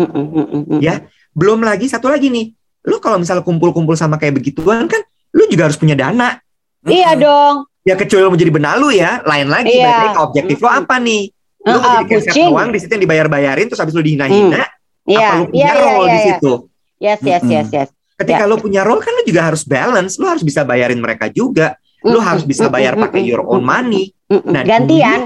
Ya, 0.84 1.08
belum 1.32 1.64
lagi 1.64 1.88
satu 1.88 2.12
lagi 2.12 2.28
nih. 2.28 2.52
Lo 2.84 3.00
kalau 3.00 3.18
misalnya 3.18 3.48
kumpul-kumpul 3.48 3.96
sama 3.96 4.20
kayak 4.20 4.44
begituan 4.44 4.92
kan, 4.92 5.02
lo 5.32 5.48
juga 5.48 5.72
harus 5.72 5.80
punya 5.80 5.96
dana. 5.96 6.38
Iya 6.84 7.16
dong. 7.16 7.71
Ya 7.82 7.98
kecuali 7.98 8.22
lo 8.22 8.30
mau 8.30 8.38
jadi 8.38 8.54
benalu 8.54 8.88
ya, 9.02 9.26
lain 9.26 9.48
lagi. 9.50 9.74
Iya. 9.74 9.90
Balik 9.90 10.20
objektif 10.22 10.58
lo 10.62 10.70
apa 10.70 10.96
nih? 11.02 11.34
Lo 11.66 11.78
uh, 11.78 12.02
jadi 12.06 12.22
kayak 12.30 12.50
uang 12.54 12.70
di 12.74 12.80
situ 12.82 12.92
yang 12.94 13.04
dibayar-bayarin, 13.10 13.66
terus 13.70 13.82
habis 13.82 13.94
lo 13.98 14.06
dihina-hina. 14.06 14.62
Hmm. 14.62 15.10
Iya. 15.10 15.28
Apa 15.30 15.38
lo 15.38 15.46
punya 15.50 15.66
yeah, 15.66 15.74
role 15.82 16.06
yeah, 16.06 16.14
di 16.14 16.20
situ? 16.22 16.54
Yes, 17.02 17.20
yes, 17.26 17.44
yes, 17.50 17.68
yes. 17.74 17.90
Ketika 18.22 18.46
yeah. 18.46 18.50
lo 18.50 18.56
punya 18.62 18.82
role 18.86 19.02
kan 19.02 19.14
lo 19.18 19.26
juga 19.26 19.42
harus 19.50 19.66
balance, 19.66 20.22
lo 20.22 20.30
harus 20.30 20.46
bisa 20.46 20.62
bayarin 20.62 21.02
mereka 21.02 21.26
juga. 21.34 21.78
Lo 22.02 22.18
harus 22.18 22.42
bisa 22.42 22.66
bayar 22.66 22.98
pakai 22.98 23.22
your 23.22 23.46
own 23.46 23.62
money. 23.62 24.10
Nah, 24.26 24.66
gantian. 24.66 25.22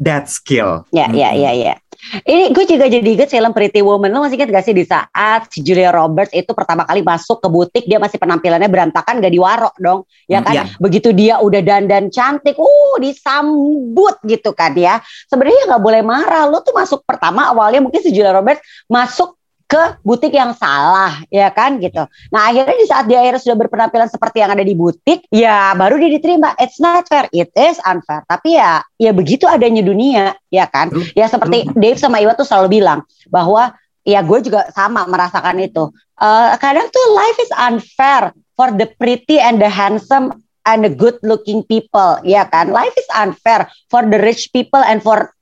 that 0.00 0.24
skill. 0.32 0.88
Ya, 0.88 1.04
ya, 1.12 1.36
ya, 1.36 1.52
ya. 1.52 1.74
Ini 2.24 2.52
gue 2.52 2.64
juga 2.66 2.86
jadi 2.90 3.04
inget 3.04 3.30
film 3.30 3.52
Pretty 3.54 3.80
Woman. 3.80 4.10
Lo 4.10 4.22
masih 4.22 4.36
inget 4.38 4.50
gak 4.50 4.64
sih 4.66 4.74
di 4.74 4.84
saat 4.84 5.50
si 5.50 5.62
Julia 5.64 5.94
Roberts 5.94 6.34
itu 6.34 6.50
pertama 6.52 6.84
kali 6.84 7.00
masuk 7.02 7.40
ke 7.40 7.48
butik 7.48 7.84
dia 7.86 7.98
masih 8.02 8.18
penampilannya 8.18 8.68
berantakan 8.68 9.22
gak 9.22 9.32
diwarok 9.32 9.74
dong. 9.78 10.06
Ya 10.26 10.40
kan? 10.42 10.54
Yeah. 10.54 10.66
Begitu 10.78 11.14
dia 11.14 11.40
udah 11.40 11.60
dandan 11.62 12.08
cantik, 12.10 12.58
uh 12.58 12.94
disambut 12.98 14.18
gitu 14.26 14.52
kan 14.52 14.74
ya. 14.74 15.00
Sebenarnya 15.28 15.74
nggak 15.74 15.82
boleh 15.82 16.02
marah. 16.02 16.46
Lo 16.48 16.60
tuh 16.64 16.74
masuk 16.74 17.02
pertama 17.04 17.50
awalnya 17.50 17.82
mungkin 17.84 18.00
si 18.00 18.10
Julia 18.14 18.34
Roberts 18.34 18.62
masuk 18.86 19.36
ke 19.64 19.98
butik 20.04 20.30
yang 20.30 20.52
salah 20.52 21.24
ya 21.32 21.48
kan 21.50 21.80
gitu. 21.80 22.04
Nah 22.30 22.52
akhirnya 22.52 22.76
di 22.76 22.86
saat 22.86 23.04
dia 23.08 23.24
akhirnya 23.24 23.42
sudah 23.42 23.58
berpenampilan 23.64 24.08
seperti 24.12 24.44
yang 24.44 24.52
ada 24.52 24.64
di 24.64 24.76
butik, 24.76 25.24
ya 25.32 25.72
baru 25.74 25.96
dia 25.98 26.10
diterima. 26.12 26.52
It's 26.60 26.78
not 26.78 27.08
fair, 27.08 27.26
it 27.32 27.50
is 27.56 27.80
unfair. 27.82 28.22
Tapi 28.28 28.60
ya 28.60 28.84
ya 29.00 29.10
begitu 29.10 29.48
adanya 29.48 29.80
dunia 29.80 30.36
ya 30.52 30.68
kan. 30.68 30.92
Ya 31.16 31.26
seperti 31.26 31.68
Dave 31.74 31.98
sama 31.98 32.20
Iwa 32.20 32.36
tuh 32.36 32.46
selalu 32.46 32.80
bilang 32.80 33.02
bahwa 33.32 33.72
ya 34.04 34.20
gue 34.20 34.38
juga 34.44 34.68
sama 34.76 35.08
merasakan 35.08 35.58
itu. 35.64 35.90
Uh, 36.14 36.54
kadang 36.62 36.86
tuh 36.94 37.06
life 37.16 37.38
is 37.42 37.50
unfair 37.58 38.30
for 38.54 38.70
the 38.70 38.86
pretty 39.02 39.42
and 39.42 39.58
the 39.58 39.66
handsome 39.66 40.30
and 40.64 40.86
the 40.86 40.92
good 40.92 41.18
looking 41.26 41.60
people 41.66 42.16
ya 42.24 42.48
kan 42.48 42.72
life 42.72 42.94
is 42.96 43.08
unfair 43.18 43.68
for 43.90 44.06
the 44.06 44.16
rich 44.22 44.48
people 44.54 44.80
and 44.80 45.04
for 45.04 45.33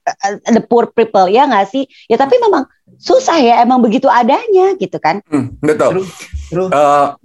the 0.50 0.62
poor 0.62 0.90
people 0.90 1.26
ya 1.30 1.46
nggak 1.46 1.66
sih? 1.70 1.84
Ya 2.10 2.18
tapi 2.18 2.38
memang 2.38 2.66
susah 2.98 3.38
ya 3.38 3.62
emang 3.62 3.80
begitu 3.82 4.06
adanya 4.06 4.74
gitu 4.76 4.98
kan? 4.98 5.22
Hmm, 5.30 5.54
betul. 5.62 6.06
Uh, 6.52 7.16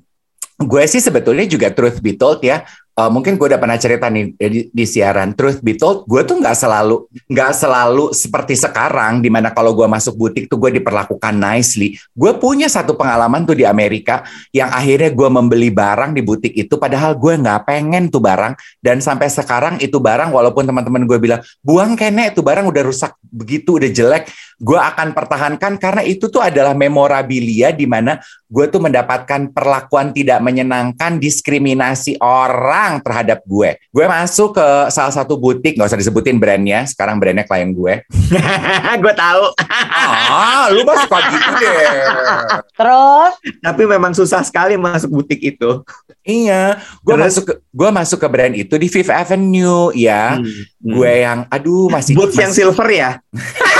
gue 0.57 0.83
sih 0.89 1.01
sebetulnya 1.01 1.45
juga 1.45 1.69
truth 1.69 2.01
be 2.01 2.17
told 2.17 2.41
ya 2.41 2.65
uh, 2.97 3.10
mungkin 3.13 3.38
gue 3.38 3.47
udah 3.53 3.62
pernah 3.62 3.77
cerita 3.77 4.10
nih 4.10 4.33
di, 4.33 4.62
di 4.73 4.86
siaran. 4.89 5.38
Truth 5.38 5.62
be 5.62 5.77
told 5.77 6.10
gue 6.10 6.25
tuh 6.25 6.41
nggak 6.41 6.57
selalu 6.57 7.05
nggak 7.29 7.51
selalu 7.53 8.12
seperti 8.12 8.57
sekarang 8.57 9.21
di 9.21 9.29
mana 9.29 9.53
kalau 9.53 9.77
gue 9.77 9.86
masuk 9.86 10.17
butik 10.17 10.49
tuh 10.49 10.57
gue 10.57 10.81
diperlakukan 10.81 11.33
nicely. 11.38 11.95
Gue 12.17 12.33
punya 12.36 12.65
satu 12.65 12.97
pengalaman 12.97 13.45
tuh 13.45 13.53
di 13.53 13.63
Amerika 13.63 14.25
yang 14.49 14.73
akhirnya 14.73 15.13
gue 15.13 15.29
membeli 15.29 15.69
barang 15.69 16.17
di 16.17 16.21
butik 16.25 16.53
itu 16.57 16.73
padahal 16.75 17.13
gue 17.15 17.33
nggak 17.38 17.69
pengen 17.69 18.10
tuh 18.10 18.19
barang. 18.19 18.57
Dan 18.81 18.99
sampai 18.99 19.29
sekarang 19.29 19.77
itu 19.77 20.01
barang 20.01 20.33
walaupun 20.33 20.65
teman-teman 20.65 21.05
gue 21.05 21.17
bilang 21.21 21.41
buang 21.62 21.93
kene 21.93 22.33
itu 22.33 22.41
barang 22.41 22.65
udah 22.65 22.83
rusak 22.83 23.13
begitu 23.29 23.77
udah 23.77 23.91
jelek. 23.93 24.25
Gue 24.57 24.81
akan 24.81 25.13
pertahankan 25.13 25.77
karena 25.77 26.01
itu 26.01 26.33
tuh 26.33 26.41
adalah 26.41 26.73
memorabilia 26.73 27.69
di 27.69 27.86
mana 27.86 28.17
gue 28.47 28.65
tuh 28.71 28.79
mendapatkan 28.79 29.51
perlakuan 29.51 30.15
tidak 30.15 30.39
menyenangkan 30.39 31.19
diskriminasi 31.19 32.15
orang 32.23 33.03
terhadap 33.03 33.43
gue. 33.43 33.75
Gue 33.91 34.05
masuk 34.07 34.55
ke 34.55 34.67
salah 34.88 35.12
satu 35.12 35.36
butik, 35.36 35.75
nggak 35.75 35.91
usah 35.91 35.99
disebutin 35.99 36.39
brandnya. 36.39 36.88
Sekarang 36.88 37.19
brandnya 37.19 37.43
klien 37.43 37.75
gue. 37.75 38.07
gue 39.03 39.13
tahu. 39.13 39.43
ah, 39.67 40.71
lu 40.71 40.88
masuk 40.88 41.07
suka 41.07 41.19
gitu 41.27 41.51
deh. 41.60 41.88
Terus? 42.75 43.33
Tapi 43.63 43.83
memang 43.83 44.12
susah 44.15 44.41
sekali 44.43 44.79
masuk 44.79 45.12
butik 45.12 45.39
itu. 45.43 45.83
Iya, 46.27 46.83
gue 47.03 47.15
masuk 47.15 47.43
ke 47.47 47.53
gue 47.71 47.89
masuk 47.91 48.19
ke 48.19 48.27
brand 48.27 48.55
itu 48.55 48.75
di 48.75 48.88
Fifth 48.91 49.12
Avenue 49.12 49.91
ya. 49.95 50.39
Hmm. 50.39 50.62
Gue 50.83 51.23
yang 51.23 51.47
aduh 51.47 51.88
masih 51.88 52.15
boots 52.15 52.36
masih... 52.36 52.43
yang 52.43 52.53
silver 52.55 52.88
ya. 52.91 53.12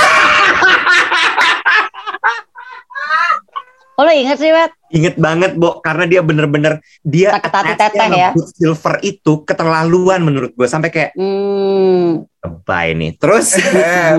Oh 3.98 4.06
lo 4.06 4.14
inget 4.14 4.38
sih, 4.38 4.54
Wet? 4.54 4.70
Inget 4.94 5.18
banget, 5.18 5.58
Bo, 5.58 5.82
karena 5.82 6.06
dia 6.06 6.22
bener-bener 6.22 6.78
dia 7.02 7.34
teteh 7.34 8.08
ya. 8.14 8.30
silver 8.54 9.02
itu 9.02 9.42
keterlaluan 9.42 10.22
menurut 10.22 10.54
gue 10.54 10.68
sampai 10.70 10.94
kayak 10.94 11.10
hmm. 11.18 12.22
Lebay 12.38 12.94
nih. 12.94 13.10
Terus 13.18 13.58
uh, 13.58 14.14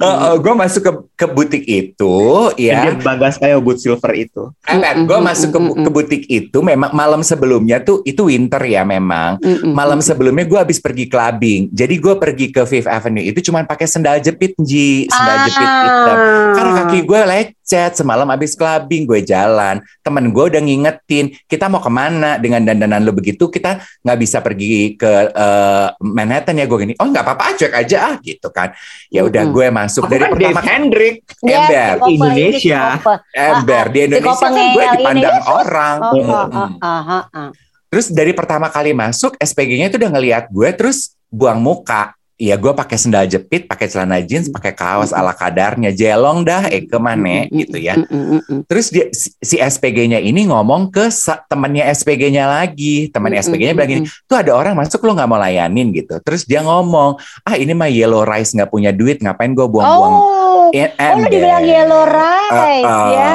uh, 0.00 0.36
gue 0.40 0.54
masuk 0.56 0.82
ke 0.82 0.92
ke 1.22 1.26
butik 1.28 1.64
itu, 1.68 2.16
ya. 2.58 2.88
dia 2.88 2.92
bangga 2.98 3.28
sekali 3.30 3.52
boot 3.60 3.78
silver 3.78 4.12
itu. 4.16 4.50
Eh, 4.66 4.80
gue 5.04 5.18
masuk 5.20 5.48
ke, 5.52 5.60
ke 5.60 5.90
butik 5.92 6.22
itu, 6.26 6.58
memang 6.64 6.90
malam 6.96 7.20
sebelumnya 7.20 7.78
tuh 7.84 8.00
itu 8.08 8.26
winter 8.26 8.60
ya 8.64 8.82
memang. 8.82 9.38
Malam 9.62 10.00
sebelumnya 10.00 10.48
gue 10.48 10.58
habis 10.58 10.80
pergi 10.80 11.06
clubbing, 11.06 11.70
jadi 11.70 11.94
gue 11.94 12.14
pergi 12.16 12.46
ke 12.50 12.64
Fifth 12.64 12.88
Avenue 12.88 13.22
itu 13.22 13.38
cuma 13.44 13.62
pakai 13.62 13.86
sendal 13.86 14.18
jepit, 14.18 14.56
ji, 14.58 15.06
sendal 15.12 15.36
ah. 15.36 15.44
jepit 15.46 15.68
hitam. 15.68 16.16
Karena 16.56 16.72
kaki 16.82 16.98
gue 17.06 17.20
lecet 17.28 17.92
semalam 17.94 18.26
habis 18.32 18.56
clubbing 18.58 19.04
gue 19.06 19.20
jalan 19.22 19.78
temen 20.02 20.24
gue 20.34 20.44
udah 20.50 20.60
ngingetin 20.60 21.32
kita 21.46 21.70
mau 21.70 21.78
ke 21.78 21.90
mana 21.92 22.36
dengan 22.36 22.64
dandanan 22.66 23.00
lo 23.06 23.14
begitu 23.14 23.48
kita 23.48 23.80
nggak 24.02 24.18
bisa 24.18 24.42
pergi 24.42 24.98
ke 24.98 25.30
uh, 25.32 25.94
Manhattan 26.02 26.58
ya 26.58 26.66
gue 26.66 26.78
gini 26.82 26.94
oh 26.98 27.06
nggak 27.06 27.24
apa-apa 27.24 27.41
cek 27.50 27.72
aja 27.74 27.96
ah 28.12 28.14
gitu 28.22 28.48
kan. 28.54 28.70
Ya 29.10 29.26
udah 29.26 29.42
gue 29.50 29.66
masuk 29.74 30.06
dari 30.06 30.22
kan 30.22 30.30
pertama 30.38 30.60
Hendrik 30.62 31.16
ember 31.42 31.94
di 32.06 32.12
Indonesia. 32.14 32.82
Ember 33.34 33.84
di 33.90 33.98
Indonesia 34.06 34.46
kan 34.46 34.54
gue 34.70 34.84
dipandang 34.96 35.38
orang. 35.50 35.96
Terus 37.92 38.06
dari 38.08 38.32
pertama 38.32 38.70
kali 38.70 38.94
masuk 38.94 39.36
SPG-nya 39.36 39.92
itu 39.92 39.98
udah 40.00 40.10
ngelihat 40.14 40.44
gue 40.48 40.68
terus 40.72 41.18
buang 41.28 41.60
muka 41.60 42.14
Iya, 42.40 42.58
gue 42.58 42.72
pakai 42.74 42.98
sendal 42.98 43.28
jepit, 43.30 43.70
pakai 43.70 43.86
celana 43.86 44.18
jeans, 44.18 44.50
pakai 44.50 44.74
kaos 44.74 45.14
ala 45.14 45.30
kadarnya, 45.30 45.94
jelong 45.94 46.42
dah, 46.42 46.66
eh 46.66 46.82
ke 46.82 46.98
mana 46.98 47.46
gitu 47.46 47.78
ya. 47.78 47.94
Terus 48.66 48.90
dia 48.90 49.06
si 49.14 49.60
SPG-nya 49.60 50.18
ini 50.18 50.50
ngomong 50.50 50.90
ke 50.90 51.06
temannya 51.46 51.86
SPG-nya 51.92 52.50
lagi, 52.50 53.12
temannya 53.14 53.38
SPG-nya 53.46 53.74
bilang 53.78 53.90
gini, 53.90 54.02
tuh 54.26 54.42
ada 54.42 54.58
orang 54.58 54.74
masuk 54.74 55.04
lo 55.06 55.14
nggak 55.14 55.30
mau 55.30 55.38
layanin 55.38 55.94
gitu. 55.94 56.18
Terus 56.24 56.42
dia 56.42 56.66
ngomong, 56.66 57.20
ah 57.46 57.54
ini 57.54 57.76
mah 57.76 57.92
yellow 57.92 58.26
rice 58.26 58.56
nggak 58.58 58.72
punya 58.72 58.90
duit, 58.90 59.22
ngapain 59.22 59.54
gue 59.54 59.66
buang-buang 59.68 60.14
oh 60.18 60.42
Oh, 60.72 61.18
lu 61.20 61.28
dibilang 61.28 61.64
yellow 61.68 62.08
rice 62.08 62.86
uh, 62.86 62.88
uh, 62.88 63.08
ya. 63.12 63.32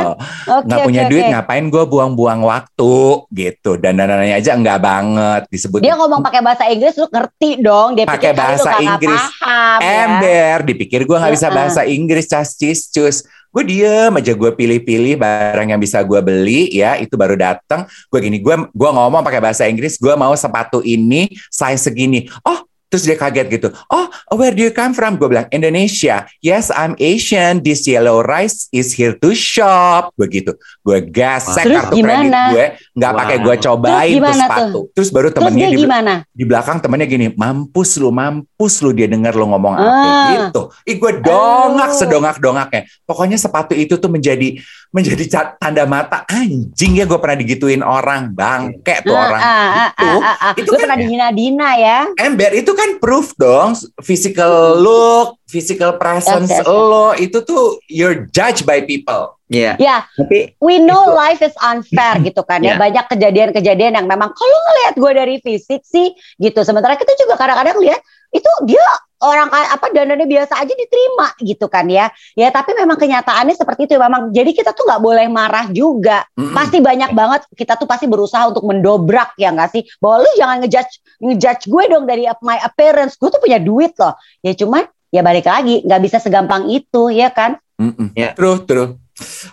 Okay, 0.48 0.66
nggak 0.66 0.80
punya 0.90 1.02
okay, 1.06 1.12
duit 1.14 1.24
okay. 1.28 1.34
ngapain 1.38 1.66
gue 1.70 1.84
buang-buang 1.86 2.42
waktu 2.42 2.98
gitu. 3.30 3.72
Dan 3.78 4.02
dananya 4.02 4.42
aja 4.42 4.58
enggak 4.58 4.82
banget 4.82 5.42
disebut. 5.54 5.86
Dia 5.86 5.94
ngomong 5.94 6.26
pakai 6.26 6.42
bahasa 6.42 6.66
Inggris 6.66 6.98
lu 6.98 7.06
ngerti 7.06 7.62
dong. 7.62 7.94
Dia 7.94 8.10
pakai 8.10 8.34
bahasa 8.34 8.82
Inggris. 8.96 9.24
Paham, 9.40 9.80
ya. 9.84 9.92
Ember, 10.06 10.58
ya. 10.64 10.68
dipikir 10.68 11.02
gue 11.04 11.18
nggak 11.18 11.34
bisa 11.36 11.48
bahasa 11.52 11.82
Inggris 11.84 12.26
cas 12.32 12.56
cis 12.56 12.88
cus 12.88 13.28
gue 13.48 13.64
diem 13.64 14.14
aja 14.14 14.38
gue 14.38 14.52
pilih-pilih 14.54 15.18
barang 15.18 15.74
yang 15.74 15.82
bisa 15.82 16.04
gue 16.06 16.20
beli 16.22 16.70
ya 16.78 17.00
itu 17.00 17.18
baru 17.18 17.34
datang 17.34 17.90
gue 18.12 18.20
gini 18.22 18.38
gue 18.38 18.56
gue 18.70 18.90
ngomong 18.92 19.24
pakai 19.24 19.42
bahasa 19.42 19.66
Inggris 19.66 19.98
gue 19.98 20.14
mau 20.14 20.36
sepatu 20.36 20.84
ini 20.84 21.32
size 21.50 21.90
segini 21.90 22.30
oh 22.44 22.67
Terus 22.88 23.04
dia 23.04 23.20
kaget 23.20 23.48
gitu. 23.52 23.68
Oh, 23.92 24.08
where 24.40 24.56
do 24.56 24.64
you 24.64 24.72
come 24.72 24.96
from? 24.96 25.20
Gue 25.20 25.28
bilang, 25.28 25.52
Indonesia. 25.52 26.24
Yes, 26.40 26.72
I'm 26.72 26.96
Asian. 27.04 27.60
This 27.60 27.84
yellow 27.84 28.24
rice 28.24 28.72
is 28.72 28.96
here 28.96 29.12
to 29.20 29.36
shop. 29.36 30.16
Begitu. 30.16 30.56
Gue 30.88 31.04
gasek 31.04 31.68
wow. 31.68 31.76
kartu 31.84 32.00
kredit 32.00 32.32
gue. 32.32 32.66
Nggak 32.96 33.12
wow. 33.12 33.20
pakai 33.20 33.38
gue 33.44 33.56
cobain 33.60 34.16
Terus 34.16 34.24
tuh 34.24 34.40
sepatu. 34.40 34.64
Tuh? 34.72 34.84
Terus 34.96 35.10
baru 35.12 35.30
temennya 35.36 35.68
di, 35.68 35.78
gimana? 35.84 36.14
di 36.32 36.44
belakang 36.48 36.80
temennya 36.80 37.08
gini, 37.12 37.28
mampus 37.36 38.00
lu, 38.00 38.08
mampus 38.08 38.80
lu. 38.80 38.96
Dia 38.96 39.12
denger 39.12 39.36
lu 39.36 39.52
ngomong 39.52 39.76
ah. 39.76 39.84
apa 39.84 40.08
gitu. 40.32 40.62
Ih 40.88 40.96
gue 40.96 41.14
dongak 41.20 41.92
oh. 41.92 41.98
sedongak-dongaknya. 42.00 42.82
Pokoknya 43.04 43.36
sepatu 43.36 43.76
itu 43.76 44.00
tuh 44.00 44.08
menjadi 44.08 44.64
menjadi 44.96 45.56
tanda 45.60 45.84
mata 45.84 46.24
anjing 46.32 46.96
ya 46.96 47.04
gue 47.04 47.20
pernah 47.20 47.38
digituin 47.38 47.84
orang 47.84 48.32
bangke 48.32 49.04
tuh 49.04 49.14
ah, 49.14 49.24
orang 49.28 49.42
ah, 49.42 49.52
ah, 49.52 49.90
itu 49.92 50.18
ah, 50.24 50.38
ah, 50.40 50.54
itu 50.56 50.70
kan 50.72 50.80
pernah 50.88 50.98
dihina-dina 50.98 51.70
ya 51.76 52.00
ember 52.16 52.52
itu 52.56 52.72
kan 52.72 52.96
proof 52.98 53.36
dong 53.36 53.76
physical 54.00 54.80
look 54.80 55.38
physical 55.48 56.00
presence 56.00 56.48
yes, 56.48 56.64
yes, 56.64 56.68
yes. 56.68 56.72
lo 56.72 57.12
itu 57.20 57.38
tuh 57.44 57.80
you're 57.92 58.28
judged 58.32 58.64
by 58.64 58.84
people 58.84 59.38
Iya. 59.48 59.80
Yeah. 59.80 60.04
Ya. 60.04 60.20
Tapi 60.20 60.60
we 60.60 60.76
know 60.84 61.08
itu. 61.08 61.16
life 61.16 61.40
is 61.40 61.56
unfair 61.64 62.20
gitu 62.28 62.44
kan 62.44 62.60
ya. 62.60 62.76
Yeah. 62.76 62.80
Banyak 62.84 63.06
kejadian-kejadian 63.08 63.96
yang 63.96 64.08
memang 64.08 64.36
kalau 64.36 64.60
ngelihat 64.72 64.94
gue 65.00 65.12
dari 65.16 65.36
fisik 65.40 65.88
sih 65.88 66.12
gitu. 66.36 66.60
Sementara 66.68 67.00
kita 67.00 67.16
juga 67.16 67.40
kadang-kadang 67.40 67.80
lihat 67.80 68.04
itu 68.36 68.52
dia 68.68 68.84
orang 69.24 69.50
apa 69.50 69.90
dananya 69.90 70.30
biasa 70.30 70.62
aja 70.62 70.74
diterima 70.74 71.34
gitu 71.42 71.66
kan 71.66 71.90
ya 71.90 72.14
ya 72.38 72.54
tapi 72.54 72.78
memang 72.78 72.98
kenyataannya 73.02 73.58
seperti 73.58 73.90
itu 73.90 73.98
memang 73.98 74.30
jadi 74.30 74.52
kita 74.54 74.78
tuh 74.78 74.86
nggak 74.86 75.02
boleh 75.02 75.26
marah 75.26 75.66
juga 75.74 76.22
mm-hmm. 76.38 76.54
pasti 76.54 76.78
banyak 76.78 77.12
banget 77.18 77.42
kita 77.58 77.74
tuh 77.82 77.90
pasti 77.90 78.06
berusaha 78.06 78.46
untuk 78.50 78.66
mendobrak 78.70 79.34
ya 79.42 79.50
nggak 79.50 79.70
sih 79.74 79.84
bahwa 79.98 80.22
lu 80.22 80.32
jangan 80.38 80.62
ngejudge 80.62 80.94
ngejudge 81.18 81.64
gue 81.66 81.84
dong 81.90 82.06
dari 82.06 82.30
my 82.46 82.62
appearance 82.62 83.18
gue 83.18 83.30
tuh 83.34 83.42
punya 83.42 83.58
duit 83.58 83.98
loh 83.98 84.14
ya 84.46 84.54
cuman 84.54 84.86
ya 85.10 85.26
balik 85.26 85.50
lagi 85.50 85.82
nggak 85.82 86.02
bisa 86.04 86.18
segampang 86.22 86.70
itu 86.70 87.10
ya 87.10 87.34
kan 87.34 87.58
mm-hmm. 87.82 88.14
yeah. 88.14 88.38
terus 88.38 88.62
terus 88.70 88.94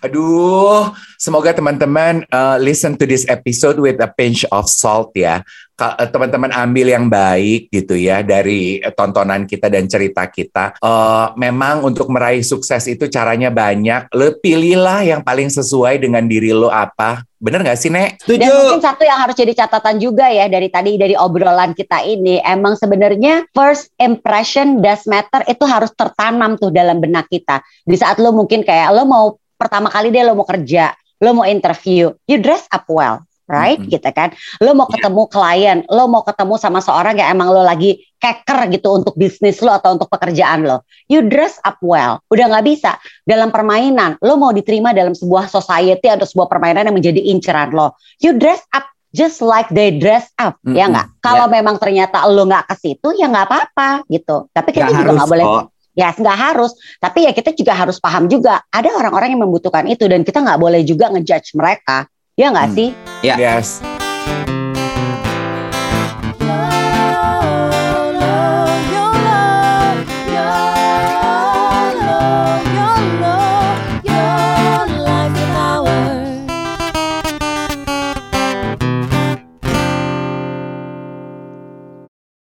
Aduh, 0.04 0.92
semoga 1.16 1.56
teman-teman 1.56 2.28
uh, 2.28 2.60
listen 2.60 3.00
to 3.00 3.08
this 3.08 3.24
episode 3.32 3.80
with 3.80 3.96
a 3.96 4.10
pinch 4.12 4.44
of 4.52 4.68
salt 4.68 5.16
ya. 5.16 5.40
Eh, 5.74 6.06
teman-teman 6.06 6.54
ambil 6.54 6.86
yang 6.86 7.10
baik 7.10 7.66
gitu 7.66 7.98
ya 7.98 8.22
dari 8.22 8.78
tontonan 8.94 9.42
kita 9.42 9.66
dan 9.66 9.90
cerita 9.90 10.22
kita. 10.30 10.78
Uh, 10.78 11.34
memang 11.34 11.82
untuk 11.82 12.06
meraih 12.14 12.46
sukses 12.46 12.86
itu 12.86 13.10
caranya 13.10 13.50
banyak. 13.50 14.06
Lo 14.14 14.38
pilihlah 14.38 15.02
yang 15.02 15.26
paling 15.26 15.50
sesuai 15.50 15.98
dengan 15.98 16.30
diri 16.30 16.54
lo 16.54 16.70
apa. 16.70 17.26
Bener 17.42 17.66
gak 17.66 17.74
sih, 17.74 17.90
Nek? 17.90 18.22
Setuju. 18.22 18.46
Dan 18.46 18.54
mungkin 18.54 18.86
satu 18.86 19.02
yang 19.02 19.18
harus 19.18 19.34
jadi 19.34 19.50
catatan 19.50 19.98
juga 19.98 20.30
ya 20.30 20.46
dari 20.46 20.70
tadi 20.70 20.94
dari 20.94 21.18
obrolan 21.18 21.74
kita 21.74 22.06
ini, 22.06 22.38
emang 22.46 22.78
sebenarnya 22.78 23.50
first 23.50 23.90
impression 23.98 24.78
does 24.78 25.02
matter 25.10 25.42
itu 25.50 25.66
harus 25.66 25.90
tertanam 25.98 26.54
tuh 26.54 26.70
dalam 26.70 27.02
benak 27.02 27.26
kita. 27.26 27.58
Di 27.82 27.98
saat 27.98 28.22
lo 28.22 28.30
mungkin 28.30 28.62
kayak 28.62 28.94
lo 28.94 29.10
mau 29.10 29.42
pertama 29.58 29.90
kali 29.90 30.14
deh 30.14 30.22
lo 30.22 30.38
mau 30.38 30.46
kerja, 30.46 30.94
lo 31.18 31.34
mau 31.34 31.42
interview, 31.50 32.14
you 32.30 32.38
dress 32.38 32.70
up 32.70 32.86
well 32.86 33.26
right? 33.48 33.76
Mm 33.80 33.86
-hmm. 33.88 33.94
Gitu 33.94 34.10
kan. 34.12 34.28
Lo 34.60 34.72
mau 34.72 34.88
iya. 34.88 34.92
ketemu 34.98 35.22
yeah. 35.24 35.32
klien, 35.32 35.78
lo 35.88 36.04
mau 36.08 36.22
ketemu 36.24 36.54
sama 36.56 36.80
seorang 36.80 37.14
yang 37.16 37.28
emang 37.36 37.48
lo 37.52 37.62
lagi 37.64 38.00
keker 38.16 38.72
gitu 38.72 38.88
untuk 38.96 39.14
bisnis 39.20 39.60
lo 39.60 39.76
atau 39.76 39.96
untuk 39.96 40.08
pekerjaan 40.08 40.64
lo. 40.64 40.84
You 41.12 41.28
dress 41.28 41.60
up 41.60 41.76
well. 41.84 42.24
Udah 42.32 42.48
nggak 42.48 42.64
bisa 42.64 42.96
dalam 43.28 43.52
permainan. 43.52 44.16
Lo 44.24 44.40
mau 44.40 44.50
diterima 44.50 44.96
dalam 44.96 45.12
sebuah 45.12 45.52
society 45.52 46.08
atau 46.08 46.24
sebuah 46.24 46.48
permainan 46.48 46.88
yang 46.88 46.96
menjadi 46.96 47.20
inceran 47.20 47.76
lo. 47.76 47.96
You 48.20 48.36
dress 48.40 48.64
up 48.72 48.88
just 49.14 49.38
like 49.44 49.70
they 49.70 49.94
dress 49.94 50.26
up, 50.42 50.58
mm 50.64 50.72
-hmm. 50.72 50.76
ya 50.80 50.84
nggak? 50.90 51.06
Kalau 51.22 51.46
yeah. 51.46 51.54
memang 51.60 51.76
ternyata 51.78 52.26
lo 52.26 52.48
nggak 52.48 52.66
ke 52.66 52.74
situ, 52.80 53.14
ya 53.14 53.30
nggak 53.30 53.46
apa-apa 53.46 53.90
gitu. 54.10 54.50
Tapi 54.50 54.68
kita 54.74 54.90
gak 54.90 54.98
juga 55.04 55.10
nggak 55.20 55.30
boleh. 55.30 55.46
Kok. 55.46 55.64
Ya 55.94 56.10
nggak 56.10 56.38
harus, 56.50 56.74
tapi 56.98 57.22
ya 57.22 57.30
kita 57.30 57.54
juga 57.54 57.70
harus 57.70 58.02
paham 58.02 58.26
juga 58.26 58.66
ada 58.66 58.90
orang-orang 58.98 59.38
yang 59.38 59.46
membutuhkan 59.46 59.86
itu 59.86 60.10
dan 60.10 60.26
kita 60.26 60.42
nggak 60.42 60.58
boleh 60.58 60.82
juga 60.82 61.06
ngejudge 61.14 61.54
mereka 61.54 62.10
Ya 62.34 62.50
nggak 62.50 62.66
hmm. 62.66 62.74
sih? 62.74 62.90
Ya. 63.22 63.34
Yes. 63.38 63.78